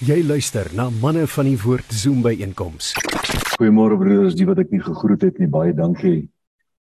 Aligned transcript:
Jy 0.00 0.22
luister 0.24 0.64
na 0.72 0.86
manne 0.88 1.26
van 1.28 1.44
die 1.44 1.58
woord 1.60 1.90
Zoom 1.92 2.22
by 2.24 2.30
einkoms. 2.40 2.94
Goeiemôre 3.60 3.98
broeders, 4.00 4.32
die 4.32 4.46
wat 4.48 4.62
ek 4.62 4.70
nie 4.72 4.80
gegroet 4.80 5.26
het 5.26 5.36
nie, 5.36 5.48
baie 5.52 5.74
dankie. 5.76 6.22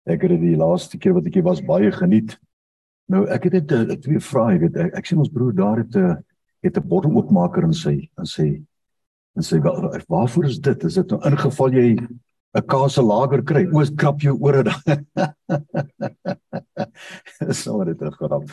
Ek 0.05 0.27
het 0.27 0.35
dit 0.35 0.43
die 0.43 0.59
laaste 0.61 1.01
keer 1.01 1.15
wat 1.17 1.25
ek 1.31 1.39
hier 1.39 1.47
was 1.47 1.63
baie 1.65 1.89
geniet. 1.95 2.35
Nou 3.09 3.23
ek 3.33 3.47
het 3.49 3.55
net 3.57 3.73
uh, 3.73 3.97
twee 4.05 4.21
vrae, 4.21 4.59
weet 4.61 4.77
ek, 4.77 4.91
ek 5.01 5.09
sien 5.09 5.23
ons 5.23 5.33
broer 5.33 5.57
daar 5.57 5.81
het 5.81 5.97
'n 5.97 6.05
uh, 6.05 6.17
het 6.61 6.77
'n 6.77 6.85
bottel 6.85 7.17
oopmaker 7.17 7.65
in 7.65 7.73
sy 7.73 7.95
in 7.97 8.29
sy 8.29 8.47
in 9.37 9.43
sy 9.43 9.57
waarvoor 9.65 10.45
is 10.45 10.59
dit? 10.61 10.85
Is 10.85 11.01
dit 11.01 11.09
nou 11.09 11.21
ingeval 11.25 11.73
jy 11.73 11.97
'n 11.97 12.67
kaas 12.69 13.01
lager 13.01 13.43
kry? 13.43 13.65
Oos 13.73 13.89
krap 13.89 14.21
jou 14.21 14.37
ore 14.37 14.69
dan. 14.69 14.85
Sou 17.65 17.85
dit 17.89 17.97
gegaan. 17.97 18.45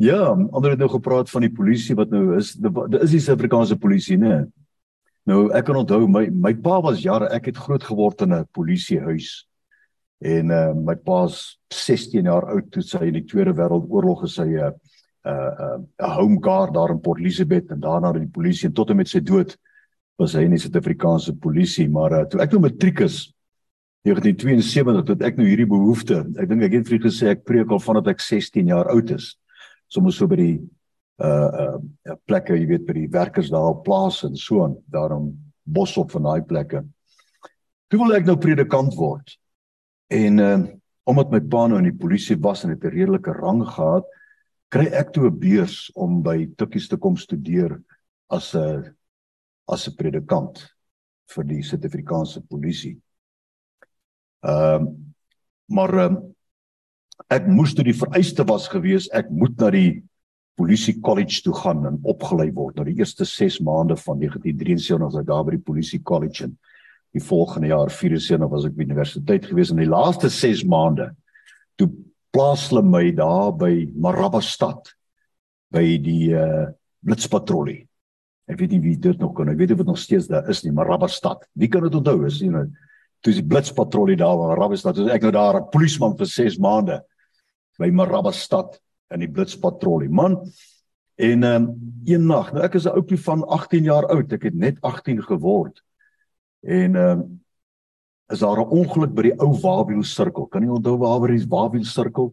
Ja, 0.00 0.30
ander 0.32 0.70
het 0.72 0.80
nou 0.80 0.88
gepraat 0.88 1.28
van 1.28 1.44
die 1.44 1.52
polisie 1.52 1.94
wat 1.98 2.08
nou 2.08 2.32
is. 2.38 2.54
Dit 2.56 3.02
is 3.04 3.12
die 3.12 3.20
Suid-Afrikaanse 3.20 3.76
polisie, 3.76 4.16
né? 4.16 4.46
Nou 5.28 5.50
ek 5.52 5.66
kan 5.68 5.76
onthou 5.76 6.06
my 6.08 6.22
my 6.32 6.54
pa 6.56 6.78
was 6.80 7.02
jare 7.04 7.28
ek 7.36 7.50
het 7.50 7.58
groot 7.60 7.84
geword 7.84 8.22
in 8.24 8.32
'n 8.32 8.46
polisiehuis. 8.56 9.44
En 10.24 10.50
uh 10.50 10.72
my 10.72 10.94
pa's 10.96 11.58
16 11.68 12.24
jaar 12.24 12.48
oud 12.48 12.70
toe 12.72 12.82
sy 12.82 13.02
in 13.08 13.18
die 13.18 13.26
Tweede 13.28 13.52
Wêreldoorlog 13.52 14.22
gesy 14.24 14.48
'n 14.48 14.56
uh 14.56 14.70
'n 14.70 15.28
uh, 15.28 15.78
'n 16.00 16.16
home 16.16 16.38
guard 16.40 16.74
daar 16.74 16.90
in 16.90 17.00
Port 17.00 17.20
Elizabeth 17.20 17.70
en 17.70 17.80
daarna 17.80 18.14
in 18.14 18.24
die 18.24 18.36
polisie 18.38 18.68
en 18.68 18.74
tot 18.74 18.90
en 18.90 18.96
met 18.96 19.08
sy 19.08 19.20
dood 19.20 19.56
was 20.16 20.32
hy 20.32 20.44
in 20.44 20.56
die 20.56 20.58
Suid-Afrikaanse 20.58 21.36
polisie, 21.36 21.88
maar 21.88 22.12
uh, 22.12 22.24
toe 22.24 22.40
ek 22.40 22.52
nou 22.52 22.60
matriek 22.60 23.00
is 23.00 23.34
1972 24.04 25.04
tot 25.04 25.22
ek 25.22 25.36
nou 25.36 25.46
hierdie 25.46 25.68
behoefte. 25.68 26.24
Ek 26.40 26.48
dink 26.48 26.62
ek 26.62 26.72
het 26.72 26.88
vir 26.88 26.98
gesê 26.98 27.28
ek 27.28 27.44
preek 27.44 27.70
al 27.70 27.80
vandat 27.80 28.08
ek 28.08 28.20
16 28.20 28.66
jaar 28.66 28.88
oud 28.88 29.10
is 29.10 29.36
sommer 29.90 30.14
so 30.14 30.28
by 30.30 30.38
die 30.38 30.56
uh 31.20 31.76
uh 31.76 32.16
plekke, 32.26 32.56
jy 32.56 32.66
weet 32.70 32.86
by 32.86 32.96
die 32.96 33.10
werkers 33.12 33.50
daar 33.52 33.74
op 33.74 33.84
plaas 33.84 34.22
en 34.24 34.36
so 34.38 34.64
aan, 34.64 34.78
daarom 34.88 35.32
bos 35.64 35.96
op 36.00 36.14
van 36.14 36.28
daai 36.28 36.42
plekke. 36.48 36.84
Toe 37.90 37.98
wil 38.00 38.16
ek 38.16 38.28
nou 38.28 38.38
predikant 38.40 38.94
word. 38.98 39.36
En 40.10 40.38
uh 40.38 40.60
omdat 41.10 41.32
my 41.32 41.40
pa 41.42 41.64
nou 41.66 41.78
in 41.80 41.88
die 41.88 41.98
polisie 41.98 42.36
was 42.38 42.62
en 42.62 42.70
het 42.70 42.84
'n 42.84 42.92
redelike 42.92 43.32
rang 43.34 43.64
gehad, 43.66 44.06
kry 44.70 44.86
ek 44.94 45.12
toe 45.12 45.26
'n 45.26 45.38
beurs 45.38 45.90
om 45.94 46.22
by 46.22 46.46
Tukkies 46.56 46.88
te 46.88 46.96
kom 46.96 47.16
studeer 47.16 47.82
as 48.30 48.54
'n 48.54 48.94
as 49.66 49.88
'n 49.88 49.96
predikant 49.96 50.62
vir 51.34 51.44
die 51.44 51.62
Suid-Afrikaanse 51.62 52.42
polisie. 52.48 53.00
Ehm 54.42 54.86
uh, 54.86 54.92
maar 55.70 55.94
uh, 55.94 56.16
ek 57.28 57.48
moes 57.50 57.74
toe 57.74 57.84
die 57.84 57.96
vereiste 57.96 58.46
was 58.48 58.68
gewees 58.70 59.08
ek 59.16 59.30
moet 59.30 59.58
na 59.60 59.70
die 59.74 60.02
polisie 60.60 60.98
college 61.00 61.42
toe 61.44 61.54
gaan 61.56 61.86
en 61.88 62.00
opgelei 62.08 62.50
word. 62.52 62.76
Nou 62.76 62.86
die 62.88 62.98
eerste 63.00 63.24
6 63.28 63.60
maande 63.64 63.96
van 64.00 64.20
1973 64.20 65.06
as 65.06 65.18
ek 65.20 65.28
daar 65.28 65.46
by 65.46 65.56
die 65.56 65.64
polisie 65.64 66.02
college 66.04 66.44
en 66.46 66.56
die 67.16 67.22
volgende 67.24 67.72
jaar 67.72 67.90
74 67.90 68.50
was 68.52 68.66
ek 68.68 68.76
by 68.76 68.86
universiteit 68.86 69.48
gewees. 69.48 69.72
En 69.72 69.80
die 69.80 69.90
laaste 69.90 70.30
6 70.30 70.64
maande 70.70 71.10
toe 71.80 71.88
plaas 72.34 72.68
hulle 72.70 72.84
my 72.86 73.08
daar 73.16 73.54
by 73.58 73.72
Maraba 73.96 74.42
stad 74.44 74.92
by 75.74 75.86
die 76.02 76.34
uh 76.36 76.68
blitspatrollie. 77.00 77.86
Ek 78.50 78.58
weet 78.60 78.74
nie 78.74 78.82
wie 78.84 78.98
dit 79.00 79.22
nog 79.22 79.32
kan 79.32 79.48
ek 79.48 79.56
weet 79.56 79.70
of 79.72 79.78
dit 79.80 79.88
nog 79.88 79.98
steeds 79.98 80.26
daar 80.28 80.50
is 80.52 80.60
nie 80.66 80.74
Maraba 80.76 81.08
stad. 81.08 81.46
Wie 81.56 81.70
kan 81.72 81.86
dit 81.86 81.94
onthou? 81.96 82.26
Is 82.28 82.42
jy 82.42 82.50
nou 82.52 82.66
toe 83.20 83.34
die 83.36 83.46
blitspatrollie 83.46 84.16
daar 84.16 84.36
waar 84.38 84.54
Maraba 84.56 84.76
stad 84.76 84.96
toe 84.96 85.10
ek 85.10 85.22
nou 85.22 85.32
daar 85.32 85.60
'n 85.60 85.70
polisieman 85.72 86.16
vir 86.16 86.26
6 86.26 86.58
maande 86.58 87.02
by 87.78 87.90
Maraba 87.90 88.32
stad 88.32 88.80
in 89.10 89.20
die 89.20 89.30
blitspatrollie. 89.30 90.08
Man, 90.08 90.38
en 91.16 91.44
ehm 91.44 91.62
um, 91.62 91.94
een 92.04 92.26
nag, 92.26 92.52
nou 92.52 92.64
ek 92.64 92.74
is 92.74 92.86
'n 92.86 92.96
ouetjie 92.96 93.20
van 93.20 93.44
18 93.44 93.84
jaar 93.84 94.06
oud, 94.06 94.32
ek 94.32 94.42
het 94.42 94.54
net 94.54 94.80
18 94.80 95.22
geword. 95.22 95.82
En 96.62 96.96
ehm 96.96 97.20
um, 97.20 97.40
is 98.30 98.38
daar 98.38 98.60
'n 98.60 98.70
ongeluk 98.70 99.14
by 99.14 99.22
die 99.22 99.38
ou 99.38 99.52
Wawiel 99.60 100.02
sirkel. 100.02 100.46
Kan 100.46 100.62
jy 100.62 100.68
onthou 100.68 100.96
waar 100.98 101.20
waar 101.20 101.34
is 101.34 101.46
Wawiel 101.46 101.84
sirkel? 101.84 102.32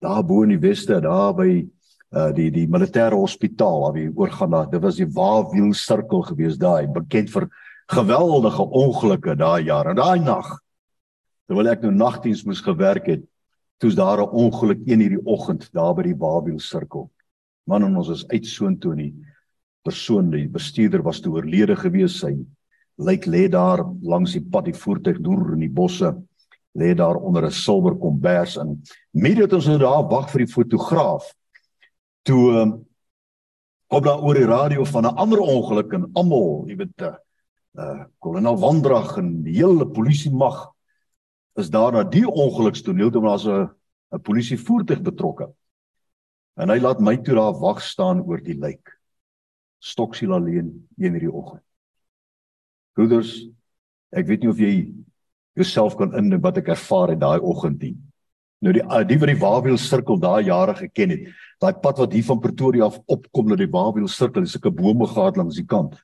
Daar 0.00 0.24
bo 0.24 0.42
in 0.42 0.48
die 0.48 0.58
weste, 0.58 1.00
daar 1.00 1.34
by 1.34 1.66
uh 2.14 2.32
die 2.32 2.50
die 2.50 2.68
militêre 2.68 3.14
hospitaal 3.14 3.80
waar 3.80 3.96
jy 3.98 4.10
oorgaan 4.14 4.50
daar. 4.50 4.70
Dit 4.70 4.82
was 4.82 4.96
die 4.96 5.10
Wawiel 5.10 5.72
sirkel 5.72 6.22
gewees 6.22 6.56
daai, 6.56 6.86
bekend 6.86 7.30
vir 7.30 7.48
geweldige 7.86 8.62
ongelukke 8.62 9.36
daai 9.36 9.64
jaar. 9.64 9.90
En 9.90 9.96
daai 9.96 10.20
nag 10.20 10.60
terwyl 11.46 11.68
ek 11.68 11.82
nou 11.82 11.92
nagdiens 11.92 12.44
moes 12.44 12.62
gewerk 12.64 13.06
het, 13.06 13.24
toe's 13.78 13.94
daar 13.94 14.20
'n 14.22 14.32
ongeluk 14.32 14.80
een 14.86 15.00
hierdie 15.00 15.24
oggend 15.24 15.68
daar 15.72 15.94
by 15.94 16.02
die 16.02 16.16
Babel 16.16 16.58
sirkel. 16.58 17.10
Man 17.66 17.84
en 17.84 17.96
ons 17.96 18.08
is 18.08 18.28
uit 18.28 18.46
soontoe 18.46 18.92
en 18.92 18.98
die 18.98 19.14
persoon 19.84 20.30
die 20.30 20.48
bestuurder 20.48 21.02
was 21.02 21.20
toe 21.20 21.34
oorlede 21.36 21.76
gewees 21.76 22.18
sy 22.20 22.34
lyk 22.96 23.26
lê 23.26 23.48
daar 23.50 23.82
langs 24.02 24.32
die 24.36 24.44
pad 24.44 24.68
die 24.68 24.76
voertuig 24.76 25.18
deur 25.24 25.54
in 25.56 25.64
die 25.66 25.72
bosse 25.72 26.12
lê 26.78 26.94
daar 26.94 27.16
onder 27.16 27.46
'n 27.46 27.50
silwer 27.50 27.96
kombers 27.98 28.56
en 28.56 28.82
midde 29.12 29.46
toe 29.46 29.58
ons 29.58 29.66
nou 29.66 29.78
daar 29.78 30.08
wag 30.10 30.30
vir 30.30 30.44
die 30.44 30.52
fotograaf 30.52 31.34
toe 32.22 32.52
um, 32.60 32.86
op 33.90 34.04
daar 34.04 34.22
oor 34.22 34.34
die 34.34 34.46
radio 34.46 34.84
van 34.84 35.06
'n 35.06 35.16
ander 35.16 35.40
ongeluk 35.40 35.92
en 35.92 36.10
almal 36.14 36.64
jy 36.68 36.76
weet 36.76 37.02
'n 37.02 37.16
uh, 37.78 38.04
kolonel 38.18 38.58
Wandrag 38.58 39.16
en 39.18 39.42
die 39.46 39.58
hele 39.58 39.86
polisie 39.86 40.32
mag 40.32 40.70
is 41.58 41.70
daar 41.70 41.94
na 41.94 42.02
die 42.02 42.26
ongelukstoneel 42.26 43.10
toe 43.10 43.22
waar 43.22 43.38
'n 43.38 43.70
'n 44.14 44.22
polisie 44.22 44.58
voertuig 44.58 45.02
betrokke. 45.02 45.48
En 46.56 46.70
hy 46.70 46.78
laat 46.78 47.00
my 47.00 47.16
toe 47.16 47.34
daar 47.34 47.58
wag 47.58 47.82
staan 47.82 48.22
oor 48.22 48.42
die 48.42 48.58
lijk. 48.58 49.00
Stoksiel 49.78 50.32
alleen 50.32 50.88
een 50.96 51.12
hierdie 51.12 51.32
oggend. 51.32 51.62
Broeders, 52.94 53.48
ek 54.14 54.26
weet 54.26 54.40
nie 54.40 54.50
of 54.50 54.58
jy 54.58 54.94
jouself 55.58 55.96
kan 55.96 56.14
indink 56.14 56.42
wat 56.42 56.58
ek 56.58 56.68
ervaar 56.68 57.08
het 57.14 57.20
daai 57.20 57.40
oggend 57.40 57.82
nie. 57.82 57.96
Nou 58.62 58.72
die 58.72 58.84
die 59.08 59.18
wat 59.18 59.28
die 59.28 59.40
Wawiel 59.40 59.78
sirkel 59.78 60.18
daai 60.18 60.46
jare 60.46 60.74
geken 60.78 61.10
het. 61.10 61.26
Daai 61.60 61.74
pad 61.82 61.98
wat 61.98 62.12
hier 62.12 62.24
van 62.24 62.40
Pretoria 62.40 62.86
af 62.86 63.00
opkom 63.06 63.50
na 63.50 63.56
die 63.56 63.70
Wawiel 63.70 64.08
sirkel, 64.08 64.46
sulke 64.46 64.70
bome 64.70 65.06
gehad 65.10 65.36
langs 65.36 65.58
die 65.58 65.66
kant. 65.66 65.98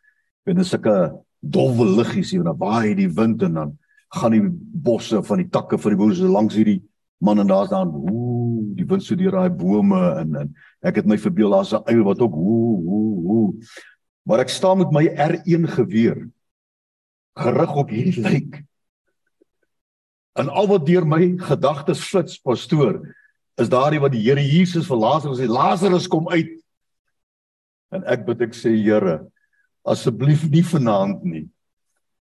En 0.47 0.59
dis 0.59 0.69
sulke 0.69 1.23
dowwe 1.41 1.87
liggies 1.97 2.31
hier 2.31 2.45
en 2.45 2.53
dan 2.53 2.61
waai 2.61 2.95
die 2.95 3.09
wind 3.09 3.43
en 3.43 3.55
dan 3.55 3.77
gaan 4.21 4.35
die 4.35 4.45
bosse 4.89 5.23
van 5.23 5.43
die 5.43 5.49
takke 5.49 5.79
van 5.79 5.95
die 5.95 6.01
bosse 6.01 6.29
langs 6.29 6.57
hierdie 6.59 6.81
man 7.19 7.41
en 7.41 7.49
daar's 7.51 7.71
dan 7.73 7.93
ooh 7.95 8.75
die 8.77 8.87
wind 8.87 9.05
so 9.05 9.17
deur 9.17 9.37
daai 9.37 9.51
bome 9.51 10.01
en 10.21 10.37
en 10.45 10.53
ek 10.81 11.01
het 11.03 11.07
my 11.07 11.19
verbeel 11.19 11.51
daar's 11.51 11.73
'n 11.73 11.85
uil 11.87 12.05
wat 12.05 12.21
ook 12.21 12.35
ooh 12.35 12.79
ooh 12.97 13.31
ooh 13.35 13.55
maar 14.25 14.41
ek 14.41 14.49
staan 14.49 14.79
met 14.79 14.93
my 14.93 15.07
R1 15.09 15.67
geweer 15.69 16.29
gerig 17.41 17.75
op 17.75 17.89
hierdie 17.89 18.21
lijk. 18.21 18.63
En 20.39 20.49
al 20.49 20.69
wat 20.71 20.87
deur 20.87 21.07
my 21.07 21.35
gedagtes 21.43 22.03
flits 22.05 22.39
pastoor 22.39 23.01
is 23.61 23.69
daardie 23.69 24.01
wat 24.01 24.15
die 24.15 24.23
Here 24.25 24.43
Jesus 24.43 24.87
vir 24.89 25.01
Lazarus 25.01 25.41
sê 25.41 25.49
Lazarus 25.51 26.09
kom 26.09 26.29
uit. 26.33 26.53
En 27.93 28.07
ek 28.09 28.25
bid 28.29 28.47
ek 28.49 28.57
sê 28.57 28.73
Here 28.77 29.21
asseblief 29.83 30.49
nie 30.51 30.65
vanaand 30.65 31.25
nie 31.25 31.49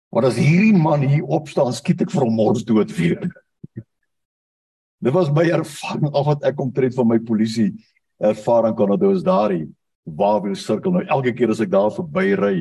Maar 0.08 0.30
as 0.30 0.38
hierdie 0.40 0.76
man 0.76 1.04
hier 1.04 1.26
opstaan, 1.28 1.72
skiet 1.76 2.06
ek 2.06 2.12
vir 2.14 2.24
hom 2.24 2.38
mors 2.38 2.64
dood 2.66 2.92
weer. 2.96 3.26
Dit 4.98 5.14
was 5.14 5.28
my 5.30 5.44
ervaring 5.52 6.08
of 6.10 6.30
wat 6.30 6.46
ek 6.48 6.62
omtrent 6.62 6.96
van 6.96 7.10
my 7.10 7.18
polisie 7.22 7.74
ervaring 8.18 8.74
kon 8.74 8.96
onthou 8.96 9.12
is 9.14 9.26
daardie 9.26 9.68
Wawel 10.08 10.54
sirkel 10.56 10.94
nou 10.94 11.02
elke 11.04 11.34
keer 11.36 11.50
as 11.52 11.60
ek 11.60 11.68
daar 11.70 11.90
verby 11.92 12.32
ry, 12.40 12.54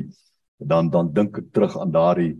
dan 0.59 0.89
dan 0.91 1.07
dink 1.15 1.39
ek 1.39 1.47
terug 1.55 1.77
aan 1.79 1.93
daardie 1.95 2.33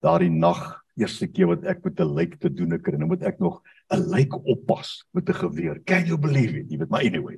daardie 0.00 0.32
nag, 0.32 0.62
eerste 0.96 1.28
keer 1.28 1.50
wat 1.50 1.66
ek 1.68 1.84
met 1.84 2.00
'n 2.00 2.14
lijk 2.16 2.38
te 2.40 2.48
doen 2.48 2.72
het 2.72 2.88
en 2.88 2.98
nou 3.04 3.08
moet 3.12 3.22
ek 3.22 3.38
nog 3.38 3.60
'n 3.92 4.08
lijk 4.08 4.32
oppas 4.48 5.04
met 5.12 5.28
'n 5.28 5.36
geweer. 5.44 5.84
Can 5.84 6.06
you 6.06 6.16
believe 6.16 6.56
it? 6.56 6.70
Jy 6.70 6.78
weet 6.78 6.88
maar 6.88 7.04
anyway. 7.04 7.36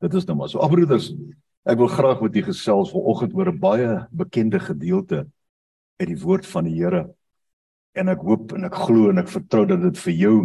Dit 0.00 0.14
is 0.14 0.24
nou 0.24 0.36
maar 0.38 0.48
so. 0.48 0.58
Afbroeders, 0.58 1.12
ek 1.64 1.78
wil 1.80 1.88
graag 1.88 2.20
met 2.20 2.36
u 2.36 2.42
gesels 2.44 2.92
vanoggend 2.92 3.34
oor 3.34 3.48
'n 3.52 3.58
baie 3.58 4.06
bekende 4.12 4.60
gedeelte 4.60 5.26
uit 5.96 6.08
die 6.08 6.20
woord 6.20 6.46
van 6.46 6.64
die 6.64 6.76
Here. 6.76 7.14
En 7.94 8.08
ek 8.08 8.20
hoop 8.20 8.52
en 8.52 8.64
ek 8.64 8.74
glo 8.74 9.10
en 9.10 9.18
ek 9.18 9.28
vertrou 9.28 9.64
dat 9.66 9.80
dit 9.80 9.98
vir 9.98 10.12
jou 10.12 10.36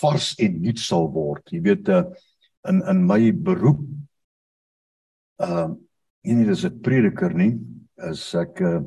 vars 0.00 0.34
en 0.38 0.60
nuut 0.62 0.78
sal 0.78 1.08
word. 1.12 1.42
Jy 1.52 1.60
weet 1.60 1.88
uh, 1.88 2.04
in 2.68 2.82
in 2.88 3.06
my 3.06 3.32
beroep 3.32 3.82
uh 5.42 5.74
en 6.26 6.38
dit 6.42 6.48
is 6.48 6.64
'n 6.64 6.80
prediker 6.80 7.34
nie, 7.34 7.58
is 8.10 8.34
ek 8.34 8.60
uh 8.60 8.80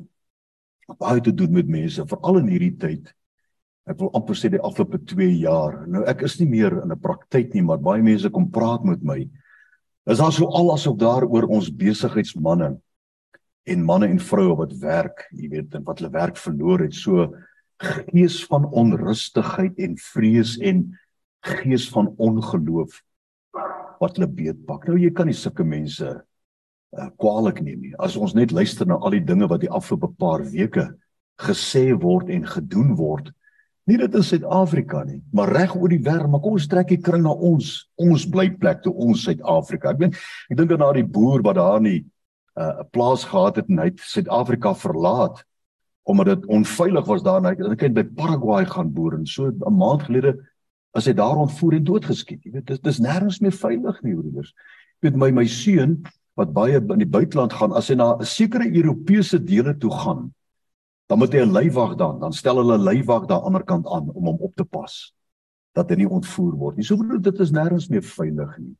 baie 0.99 1.21
te 1.21 1.31
doen 1.31 1.51
met 1.53 1.67
mense, 1.67 2.05
veral 2.07 2.39
in 2.39 2.47
hierdie 2.47 2.77
tyd. 2.77 3.13
Ek 3.85 3.99
wil 3.99 4.09
amper 4.13 4.35
sê 4.35 4.49
die 4.49 4.61
afgelope 4.61 4.97
2 5.05 5.29
jaar. 5.37 5.87
Nou 5.87 6.03
ek 6.03 6.23
is 6.23 6.39
nie 6.39 6.49
meer 6.49 6.81
in 6.81 6.91
'n 6.91 6.99
praktyk 6.99 7.53
nie, 7.53 7.61
maar 7.61 7.77
baie 7.77 8.01
mense 8.01 8.29
kom 8.29 8.49
praat 8.49 8.83
met 8.83 9.03
my. 9.03 9.29
Is 10.07 10.21
daar 10.21 10.31
so 10.33 10.47
al 10.55 10.71
asof 10.73 10.97
daar 10.97 11.25
oor 11.27 11.49
ons 11.49 11.69
besigheidsmanne 11.75 12.77
en 13.69 13.83
manne 13.85 14.07
en 14.07 14.19
vroue 14.19 14.55
wat 14.57 14.73
werk, 14.81 15.27
jy 15.35 15.49
weet, 15.51 15.75
en 15.75 15.83
wat 15.85 15.99
hulle 15.99 16.13
werk 16.13 16.39
verloor 16.39 16.85
het, 16.85 16.95
so 16.95 17.27
gees 17.79 18.41
van 18.49 18.65
onrustigheid 18.65 19.77
en 19.79 19.97
vrees 20.01 20.57
en 20.57 20.87
gees 21.45 21.87
van 21.93 22.09
ongeloof 22.17 22.97
wat 23.99 24.17
hulle 24.17 24.31
beetpak. 24.31 24.87
Nou 24.87 24.97
jy 24.99 25.11
kan 25.15 25.29
nie 25.29 25.37
sulke 25.37 25.63
mense 25.67 26.07
uh, 26.07 27.09
kwaadlik 27.19 27.61
neem 27.63 27.83
nie. 27.83 27.93
As 27.99 28.17
ons 28.19 28.35
net 28.35 28.53
luister 28.55 28.87
na 28.87 28.97
al 28.99 29.15
die 29.15 29.23
dinge 29.23 29.47
wat 29.51 29.63
die 29.63 29.71
afgelope 29.71 30.11
paar 30.19 30.43
weke 30.51 30.89
gesê 31.39 31.89
word 31.95 32.31
en 32.33 32.47
gedoen 32.47 32.95
word, 32.99 33.31
nie 33.89 33.97
dit 33.97 34.15
in 34.15 34.25
Suid-Afrika 34.25 35.03
nie, 35.07 35.19
maar 35.33 35.51
reg 35.55 35.73
oor 35.75 35.89
die 35.91 36.01
wêreld, 36.05 36.29
maar 36.29 36.43
kom 36.43 36.57
ons 36.59 36.69
trek 36.69 36.91
die 36.91 37.01
kring 37.01 37.23
na 37.25 37.33
ons, 37.33 37.89
ons 37.97 38.25
blyplek 38.29 38.83
toe 38.85 38.93
ons 38.93 39.25
Suid-Afrika. 39.25 39.93
Ek 39.95 40.01
meen, 40.03 40.15
ek 40.49 40.59
dink 40.59 40.73
aan 40.75 40.83
daardie 40.83 41.07
boer 41.07 41.43
wat 41.45 41.57
daar 41.59 41.81
nie 41.81 41.99
'n 41.99 42.61
uh, 42.61 42.83
plaas 42.91 43.23
gehad 43.23 43.55
het 43.55 43.69
en 43.69 43.79
hy 43.79 43.89
het 43.91 43.99
Suid-Afrika 43.99 44.73
verlaat 44.75 45.43
omdat 46.09 46.25
dit 46.25 46.45
onveilig 46.49 47.05
was 47.05 47.23
daar 47.23 47.37
en 47.37 47.45
hy 47.45 47.75
het 47.77 47.93
by 47.93 48.03
Paraguay 48.03 48.65
gaan 48.65 48.93
boer 48.93 49.13
en 49.13 49.25
so 49.25 49.47
'n 49.47 49.77
maand 49.77 50.03
gelede 50.03 50.37
as 50.97 51.05
hy 51.05 51.13
daar 51.13 51.37
ontvoer 51.37 51.73
en 51.77 51.83
doodgeskiet. 51.83 52.43
Jy 52.43 52.51
weet, 52.51 52.67
dis 52.67 52.79
dis 52.79 52.99
nêrens 52.99 53.39
meer 53.41 53.53
veilig 53.53 54.01
nie, 54.03 54.15
broeders. 54.15 54.53
Ek 54.99 55.09
weet 55.09 55.15
my 55.15 55.31
my 55.31 55.45
seun 55.45 55.99
wat 56.39 56.53
baie 56.53 56.79
in 56.79 57.01
die 57.03 57.09
buiteland 57.09 57.53
gaan 57.53 57.73
as 57.73 57.89
hy 57.89 57.95
na 57.95 58.15
'n 58.15 58.25
sekere 58.25 58.65
Europese 58.65 59.39
dele 59.39 59.77
toe 59.77 59.91
gaan, 59.91 60.33
dan 61.09 61.17
moet 61.17 61.33
hy 61.33 61.41
'n 61.41 61.53
leiwag 61.53 61.95
dan, 61.97 62.19
dan 62.19 62.33
stel 62.33 62.61
hulle 62.61 62.77
'n 62.77 62.85
leiwag 62.85 63.25
daar 63.25 63.41
aan 63.41 63.41
die 63.41 63.47
ander 63.49 63.65
kant 63.65 63.85
aan 63.87 64.09
om 64.13 64.25
hom 64.25 64.37
op 64.45 64.55
te 64.55 64.63
pas 64.63 65.13
dat 65.73 65.89
hy 65.89 65.95
nie 65.95 66.09
ontvoer 66.09 66.53
word 66.57 66.77
nie. 66.77 66.85
So 66.85 66.97
bedoel 66.97 67.21
dit 67.21 67.39
is 67.39 67.51
nêrens 67.51 67.89
meer 67.89 68.05
veilig 68.05 68.57
nie. 68.57 68.75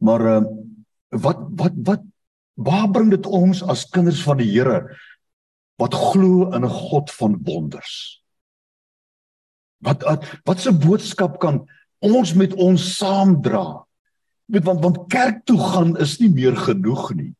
Maar 0.00 0.20
ehm 0.20 0.44
uh, 0.44 1.20
wat 1.22 1.40
wat 1.60 1.74
wat 1.84 2.02
waar 2.56 2.88
bring 2.90 3.10
dit 3.10 3.26
ons 3.26 3.62
as 3.62 3.88
kinders 3.88 4.22
van 4.24 4.38
die 4.40 4.48
Here 4.48 4.96
wat 5.76 5.94
glo 5.94 6.48
in 6.52 6.64
'n 6.64 6.68
God 6.68 7.10
van 7.10 7.36
wonders? 7.44 8.22
Wat 9.84 10.02
wat 10.02 10.24
wat 10.44 10.66
'n 10.66 10.78
boodskap 10.78 11.38
kan 11.38 11.68
ons 12.00 12.34
met 12.34 12.54
ons 12.54 12.96
saamdra? 12.96 13.84
Weet 14.46 14.64
want 14.64 14.80
want 14.80 15.08
kerk 15.08 15.44
toe 15.44 15.58
gaan 15.58 15.96
is 15.96 16.18
nie 16.20 16.30
meer 16.30 16.56
genoeg 16.56 17.14
nie. 17.14 17.34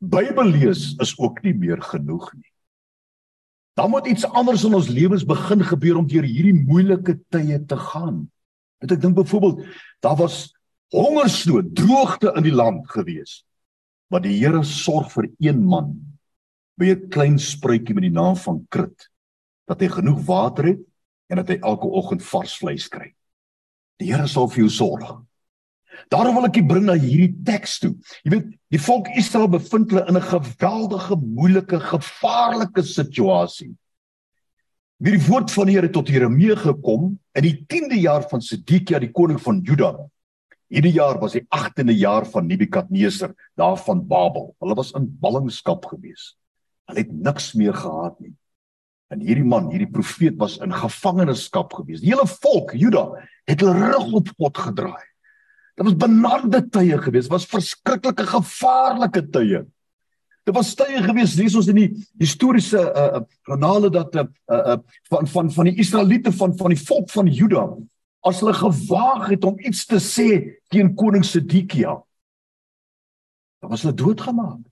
Bybel 0.00 0.44
lees 0.44 0.94
is 0.98 1.18
ook 1.18 1.42
nie 1.42 1.54
meer 1.54 1.82
genoeg 1.82 2.32
nie. 2.34 2.55
Dan 3.76 3.90
moet 3.92 4.06
iets 4.08 4.24
anders 4.24 4.64
in 4.64 4.74
ons 4.74 4.88
lewens 4.88 5.24
begin 5.28 5.64
gebeur 5.64 5.98
om 6.00 6.06
deur 6.08 6.24
hierdie 6.24 6.56
moeilike 6.56 7.18
tye 7.28 7.58
te 7.68 7.76
gaan. 7.76 8.22
Want 8.80 8.94
ek 8.94 9.02
dink 9.02 9.18
byvoorbeeld 9.18 9.66
daar 10.04 10.16
was 10.16 10.54
hongersnood, 10.94 11.74
droogte 11.76 12.32
in 12.36 12.46
die 12.46 12.54
land 12.54 12.88
gewees. 12.90 13.42
Maar 14.08 14.22
die 14.24 14.36
Here 14.38 14.62
sorg 14.64 15.10
vir 15.12 15.28
een 15.42 15.60
man 15.64 15.92
by 16.78 16.94
'n 16.94 17.08
klein 17.10 17.38
spruitjie 17.38 17.94
met 17.94 18.08
die 18.08 18.16
naam 18.16 18.36
van 18.36 18.64
Krit 18.68 19.10
dat 19.66 19.80
hy 19.80 19.88
genoeg 19.88 20.24
water 20.24 20.64
het 20.64 20.82
en 21.28 21.36
dat 21.36 21.48
hy 21.48 21.58
elke 21.60 21.86
oggend 21.86 22.22
vars 22.22 22.56
vleis 22.56 22.88
kry. 22.88 23.14
Die 23.98 24.12
Here 24.12 24.28
sal 24.28 24.48
vir 24.48 24.64
jou 24.64 24.70
sorg. 24.70 25.25
Daarom 26.12 26.36
wil 26.38 26.46
ek 26.46 26.54
dit 26.54 26.66
bring 26.68 26.84
na 26.86 26.94
hierdie 26.94 27.34
teks 27.46 27.80
toe. 27.82 27.94
Jy 28.22 28.30
weet, 28.36 28.50
die 28.70 28.82
volk 28.82 29.08
Israel 29.18 29.48
bevind 29.50 29.90
hulle 29.90 30.06
in 30.06 30.16
'n 30.16 30.28
geweldige, 30.30 31.16
moeilike, 31.16 31.80
gevaarlike 31.80 32.82
situasie. 32.82 33.74
Die 35.02 35.18
woord 35.26 35.50
van 35.52 35.66
die 35.66 35.74
Here 35.76 35.90
tot 35.92 36.08
Jeremia 36.08 36.54
gekom 36.56 37.18
in 37.34 37.42
die 37.42 37.64
10de 37.68 37.98
jaar 38.00 38.22
van 38.30 38.40
Sedekia, 38.40 38.98
die 38.98 39.12
koning 39.12 39.40
van 39.40 39.60
Juda. 39.60 39.96
Hierdie 40.72 40.94
jaar 40.96 41.18
was 41.20 41.32
die 41.32 41.44
8de 41.50 41.92
jaar 41.94 42.24
van 42.26 42.46
Nebukadneser 42.46 43.34
daar 43.54 43.76
van 43.76 44.06
Babel. 44.06 44.54
Hulle 44.58 44.74
was 44.74 44.92
in 44.92 45.06
ballingskap 45.20 45.84
gewees. 45.84 46.34
Hulle 46.88 47.04
het 47.04 47.12
niks 47.12 47.52
meer 47.54 47.74
gehad 47.74 48.18
nie. 48.20 48.32
En 49.10 49.20
hierdie 49.22 49.46
man, 49.46 49.68
hierdie 49.70 49.90
profeet 49.90 50.38
was 50.40 50.56
in 50.58 50.72
gevangenskap 50.74 51.76
gewees. 51.76 52.00
Die 52.02 52.10
hele 52.10 52.26
volk 52.26 52.72
Juda 52.74 53.04
het 53.46 53.60
hulle 53.62 53.92
rug 53.92 54.12
op 54.18 54.32
God 54.38 54.58
gedraai. 54.58 55.04
Dit 55.76 55.84
was 55.84 55.96
benarde 56.00 56.62
tye 56.72 56.96
gewees, 57.04 57.28
was 57.28 57.44
verskriklike 57.48 58.24
gevaarlike 58.30 59.26
tye. 59.32 59.60
Dit 60.46 60.54
was 60.56 60.70
tye 60.78 61.02
gewees, 61.04 61.34
lees 61.36 61.56
ons 61.58 61.68
in 61.68 61.80
die 61.82 61.88
historiese 62.22 62.80
uh 62.80 63.20
kanale 63.44 63.90
dat 63.92 64.14
uh, 64.16 64.24
uh 64.48 64.78
van 65.10 65.28
van 65.28 65.50
van 65.52 65.68
die 65.68 65.76
Israeliete 65.82 66.32
van 66.32 66.54
van 66.56 66.72
die 66.72 66.80
volk 66.80 67.10
van 67.12 67.28
Juda 67.28 67.66
as 68.26 68.40
hulle 68.40 68.54
gewaag 68.56 69.28
het 69.34 69.44
om 69.44 69.58
iets 69.60 69.84
te 69.86 70.00
sê 70.02 70.28
teen 70.72 70.94
koning 70.98 71.24
Sedekia. 71.24 71.98
Dan 73.60 73.70
was 73.70 73.84
hulle 73.84 73.94
doodgemaak. 73.94 74.64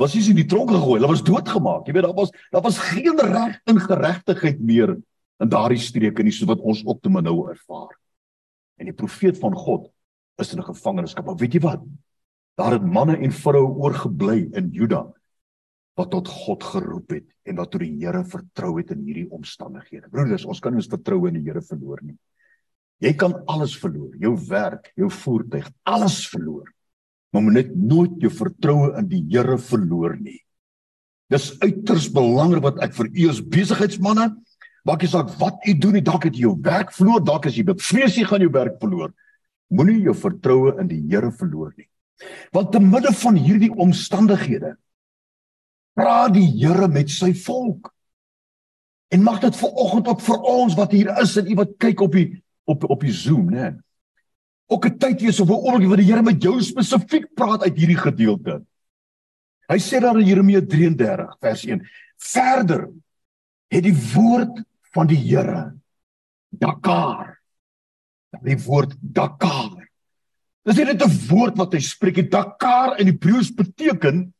Was 0.00 0.14
nie 0.16 0.24
in 0.32 0.40
die 0.40 0.48
tronk 0.48 0.72
gegooi, 0.72 0.96
hulle 0.98 1.12
was 1.12 1.24
doodgemaak. 1.24 1.86
Jy 1.86 1.96
weet 1.96 2.08
daar 2.08 2.16
was 2.16 2.32
daar 2.54 2.64
was 2.64 2.80
geen 2.88 3.20
reg 3.20 3.60
en 3.68 3.82
geregtigheid 3.84 4.64
meer 4.64 4.96
in 4.96 5.52
daardie 5.52 5.82
streke 5.82 6.24
nie 6.24 6.32
so 6.32 6.48
wat 6.48 6.64
ons 6.64 6.82
op 6.88 7.02
te 7.02 7.12
nou 7.12 7.36
ervaar. 7.50 7.92
En 8.80 8.88
die 8.88 8.96
profeet 8.96 9.36
van 9.40 9.52
God 9.52 9.90
is 10.38 10.52
in 10.52 10.60
'n 10.60 10.72
gevangenskap. 10.72 11.24
Maar 11.24 11.36
weet 11.36 11.52
jy 11.52 11.60
wat? 11.60 11.82
Daar 12.56 12.72
het 12.72 12.84
manne 12.84 13.16
en 13.16 13.32
vroue 13.32 13.74
oorgebly 13.74 14.48
in 14.52 14.70
Juda 14.70 15.12
wat 15.96 16.10
tot 16.10 16.28
God 16.28 16.64
geroep 16.64 17.10
het 17.10 17.26
en 17.48 17.56
wat 17.56 17.70
tot 17.70 17.80
die 17.80 17.96
Here 18.04 18.24
vertrou 18.24 18.76
het 18.76 18.90
in 18.90 19.04
hierdie 19.06 19.30
omstandighede. 19.30 20.10
Broeders, 20.12 20.44
ons 20.44 20.60
kan 20.60 20.72
nie 20.72 20.82
ons 20.82 20.92
vertroue 20.92 21.28
in 21.28 21.38
die 21.40 21.50
Here 21.50 21.62
verloor 21.62 22.02
nie. 22.02 22.18
Jy 23.00 23.12
kan 23.16 23.34
alles 23.46 23.76
verloor, 23.76 24.14
jou 24.20 24.36
werk, 24.48 24.92
jou 24.96 25.10
voertuig, 25.10 25.70
alles 25.84 26.28
verloor. 26.28 26.68
Maar 27.32 27.42
moet 27.42 27.52
net 27.52 27.76
nooit 27.76 28.20
jou 28.20 28.30
vertroue 28.30 28.92
in 28.98 29.08
die 29.08 29.22
Here 29.30 29.58
verloor 29.58 30.16
nie. 30.20 30.40
Dis 31.32 31.54
uiters 31.60 32.08
belangrik 32.12 32.62
wat 32.62 32.78
ek 32.84 32.94
vir 32.94 33.08
u 33.10 33.28
as 33.32 33.40
besigheidsmense 33.40 34.36
maak 34.86 35.02
jy 35.02 35.08
saak 35.10 35.32
wat 35.40 35.64
u 35.66 35.74
doen, 35.82 35.98
dalk 36.04 36.28
het 36.28 36.36
jy 36.36 36.44
jou 36.46 36.54
werk 36.62 36.92
verloor, 36.94 37.24
dalk 37.24 37.48
as 37.48 37.56
jy 37.58 37.64
bevrees 37.66 38.16
jy 38.18 38.26
gaan 38.28 38.44
jou 38.44 38.52
werk 38.54 38.76
verloor. 38.82 39.10
Moenie 39.74 40.02
jou 40.06 40.14
vertroue 40.14 40.76
in 40.80 40.88
die 40.90 41.02
Here 41.10 41.32
verloor 41.32 41.72
nie. 41.76 41.88
Want 42.54 42.72
te 42.72 42.80
midde 42.80 43.12
van 43.12 43.36
hierdie 43.36 43.72
omstandighede 43.72 44.76
praat 45.96 46.34
die 46.36 46.46
Here 46.60 46.88
met 46.92 47.10
sy 47.10 47.32
volk. 47.46 47.90
En 49.12 49.22
mag 49.22 49.40
dit 49.40 49.56
vir 49.56 49.82
oggend 49.82 50.08
ook 50.10 50.22
vir 50.24 50.46
ons 50.52 50.76
wat 50.78 50.94
hier 50.94 51.12
is 51.22 51.36
en 51.40 51.50
u 51.50 51.58
wat 51.62 51.76
kyk 51.82 52.02
op 52.04 52.16
die 52.16 52.28
op 52.66 52.82
op 52.90 53.04
die 53.06 53.14
Zoom, 53.14 53.50
né? 53.54 53.76
Ook 54.66 54.86
'n 54.86 54.98
tyd 54.98 55.20
wees 55.22 55.40
of 55.40 55.48
'n 55.48 55.52
oomblik 55.52 55.88
wat 55.88 55.98
die 55.98 56.10
Here 56.10 56.22
met 56.22 56.42
jou 56.42 56.60
spesifiek 56.60 57.34
praat 57.34 57.62
uit 57.62 57.76
hierdie 57.76 57.98
gedeelte. 57.98 58.64
Hy 59.68 59.78
sê 59.78 60.00
daar 60.00 60.18
in 60.18 60.26
Jeremia 60.26 60.60
33 60.60 61.36
vers 61.40 61.64
1: 61.64 61.82
Verder 62.16 62.90
het 63.68 63.82
die 63.82 63.96
woord 64.14 64.62
van 64.92 65.06
die 65.06 65.18
Here 65.18 65.74
Dakar 66.50 67.35
die 68.44 68.58
woord 68.66 68.96
Dakar. 69.00 69.86
Dis 70.66 70.76
net 70.76 71.02
'n 71.02 71.28
woord 71.28 71.56
wat 71.56 71.72
hy 71.74 71.80
spreek. 71.80 72.30
Dakar 72.30 72.98
in 72.98 73.06
Hebreëus 73.06 73.54
beteken 73.54 74.32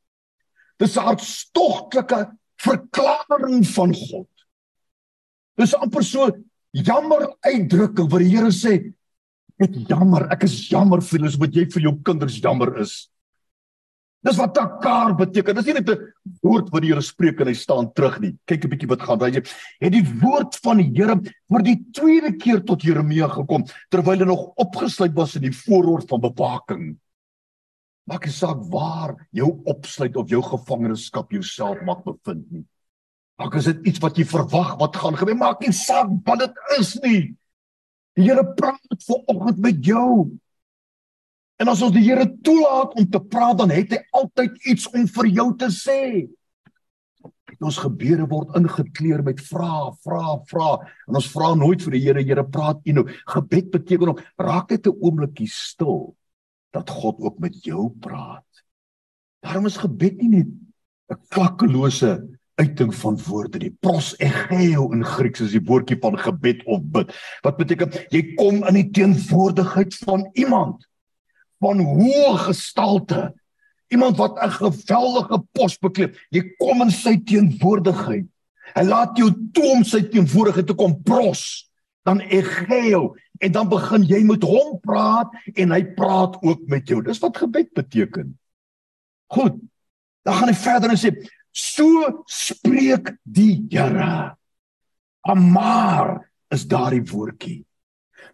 dis 0.78 0.96
'n 0.96 1.06
hartstogtelike 1.06 2.32
verklaring 2.58 3.64
van 3.66 3.94
God. 3.94 4.28
Dis 5.56 5.74
amper 5.74 6.02
so 6.02 6.30
jammer 6.72 7.36
uitdrukking 7.40 8.10
wat 8.10 8.20
die 8.20 8.28
Here 8.28 8.52
sê, 8.52 8.92
ek 9.58 9.88
jammer, 9.88 10.26
ek 10.32 10.44
is 10.44 10.68
jammer 10.68 11.00
vir 11.00 11.18
julle 11.18 11.38
wat 11.38 11.54
jy 11.54 11.64
vir 11.72 11.82
jou 11.82 11.94
kinders 12.02 12.40
jammer 12.40 12.76
is. 12.80 13.08
Dis 14.24 14.38
wat 14.40 14.54
takar 14.56 15.14
beteken. 15.18 15.54
Dis 15.58 15.66
nie 15.66 15.74
net 15.74 15.90
'n 15.90 16.12
woord 16.42 16.70
wat 16.72 16.82
die 16.82 16.88
Here 16.90 17.02
spreek 17.02 17.40
en 17.40 17.46
hy 17.46 17.54
staan 17.54 17.92
terug 17.92 18.20
nie. 18.20 18.36
Kyk 18.46 18.64
'n 18.64 18.70
bietjie 18.70 18.88
wat 18.88 19.02
gaan. 19.02 19.20
Jy 19.20 19.42
het 19.80 19.92
die 19.92 20.06
woord 20.22 20.56
van 20.64 20.78
die 20.78 20.90
Here 20.94 21.20
vir 21.48 21.62
die 21.62 21.84
tweede 21.92 22.32
keer 22.36 22.60
tot 22.64 22.82
Jeremia 22.82 23.28
gekom 23.28 23.64
terwyl 23.90 24.18
hy 24.18 24.24
nog 24.24 24.52
opgesluit 24.56 25.14
was 25.14 25.36
in 25.36 25.42
die 25.42 25.52
voorhoor 25.52 26.02
van 26.08 26.20
bewaking. 26.20 26.98
Maak 28.06 28.26
nie 28.26 28.32
saak 28.32 28.58
waar 28.70 29.16
jou 29.32 29.62
opsluit 29.66 30.16
of 30.16 30.28
jou 30.30 30.42
gevangenskap 30.42 31.30
jouself 31.32 31.82
mag 31.82 32.04
bevind 32.04 32.50
nie. 32.52 32.64
Maak 33.38 33.54
as 33.54 33.64
dit 33.64 33.86
iets 33.86 34.00
wat 34.00 34.16
jy 34.16 34.24
verwag 34.24 34.78
wat 34.78 34.96
gaan 34.96 35.16
gebeur, 35.16 35.36
maak 35.36 35.60
nie 35.60 35.72
saak 35.72 36.08
wat 36.24 36.38
dit 36.38 36.54
is 36.78 36.94
nie. 37.02 37.36
Die 38.16 38.24
Here 38.24 38.44
praat 38.56 38.80
vanoggend 39.04 39.58
met 39.58 39.84
jou. 39.84 40.38
En 41.56 41.70
as 41.72 41.82
ons 41.82 41.94
die 41.94 42.04
Here 42.04 42.26
toelaat 42.44 42.96
om 43.00 43.06
te 43.08 43.20
praat, 43.20 43.56
dan 43.60 43.72
het 43.72 43.94
hy 43.94 44.00
altyd 44.18 44.58
iets 44.68 44.88
om 44.92 45.06
vir 45.08 45.30
jou 45.38 45.48
te 45.56 45.70
sê. 45.72 46.26
Ons 47.56 47.78
gebede 47.80 48.26
word 48.28 48.52
ingekleer 48.58 49.22
met 49.24 49.40
vrae, 49.40 49.94
vrae, 50.04 50.34
vrae. 50.50 50.90
En 51.08 51.16
ons 51.16 51.30
vra 51.32 51.54
nooit 51.56 51.80
vir 51.86 51.96
die 51.96 52.02
Here, 52.04 52.24
Here, 52.26 52.44
praat 52.44 52.82
U 52.84 52.96
nou. 52.98 53.06
Gebed 53.32 53.70
beteken 53.72 54.12
om 54.12 54.20
raak 54.36 54.70
net 54.70 54.86
'n 54.86 54.98
oombliekie 55.00 55.48
stil 55.48 56.14
dat 56.72 56.90
God 56.90 57.20
ook 57.20 57.38
met 57.38 57.56
jou 57.64 57.88
praat. 58.00 58.44
Daarom 59.40 59.66
is 59.66 59.78
gebed 59.80 60.20
nie 60.20 60.28
net 60.28 60.48
'n 61.08 61.20
klakkelose 61.30 62.28
uiting 62.60 62.92
van 62.94 63.16
woorde 63.16 63.58
nie. 63.58 63.70
Pros 63.80 64.14
egeo 64.18 64.92
in 64.92 65.04
Grieks 65.04 65.40
is 65.40 65.52
die 65.52 65.64
woordjie 65.64 65.98
van 66.00 66.18
gebed 66.18 66.64
of 66.66 66.82
bid. 66.82 67.12
Wat 67.42 67.56
beteken 67.56 67.92
jy 68.10 68.34
kom 68.34 68.64
in 68.64 68.74
die 68.74 68.90
teenwoordigheid 68.90 69.94
van 70.04 70.28
iemand 70.34 70.84
van 71.62 71.80
hoë 71.80 72.36
gestalte. 72.46 73.34
Iemand 73.88 74.16
wat 74.16 74.38
'n 74.42 74.50
geweldige 74.50 75.38
pos 75.52 75.78
bekleed. 75.78 76.16
Jy 76.30 76.42
kom 76.58 76.82
in 76.82 76.90
sy 76.90 77.16
teenwoordigheid. 77.16 78.26
Hy 78.74 78.82
laat 78.82 79.16
jou 79.16 79.30
toe 79.52 79.70
om 79.76 79.84
sy 79.84 80.02
teenwoordigheid 80.02 80.66
te 80.66 80.74
kom 80.74 81.02
pros. 81.02 81.70
Dan 82.04 82.20
egeo 82.20 83.14
en 83.38 83.52
dan 83.52 83.68
begin 83.68 84.02
jy 84.02 84.22
met 84.24 84.42
hom 84.42 84.80
praat 84.80 85.30
en 85.54 85.70
hy 85.70 85.82
praat 85.84 86.36
ook 86.42 86.66
met 86.66 86.88
jou. 86.88 87.02
Dis 87.02 87.18
wat 87.18 87.36
gebed 87.36 87.72
beteken. 87.74 88.38
Goed. 89.26 89.54
Dan 90.22 90.34
gaan 90.34 90.48
hy 90.48 90.54
verder 90.54 90.90
en 90.90 90.96
sê: 90.96 91.10
"So 91.50 92.22
spreek 92.26 93.16
die 93.22 93.66
Here." 93.70 94.36
Amar 95.20 96.30
is 96.48 96.66
daardie 96.66 97.02
woordjie. 97.02 97.65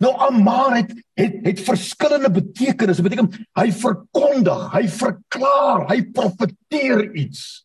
Nou 0.02 0.12
Amar 0.26 0.76
het 0.80 0.92
het 1.18 1.34
het 1.46 1.60
verskillende 1.60 2.30
betekenisse. 2.32 3.02
Dit 3.02 3.12
beteken 3.12 3.46
hy 3.58 3.68
verkondig, 3.76 4.64
hy 4.72 4.86
verklaar, 4.88 5.86
hy 5.90 5.98
profeteer 6.14 7.04
iets. 7.14 7.62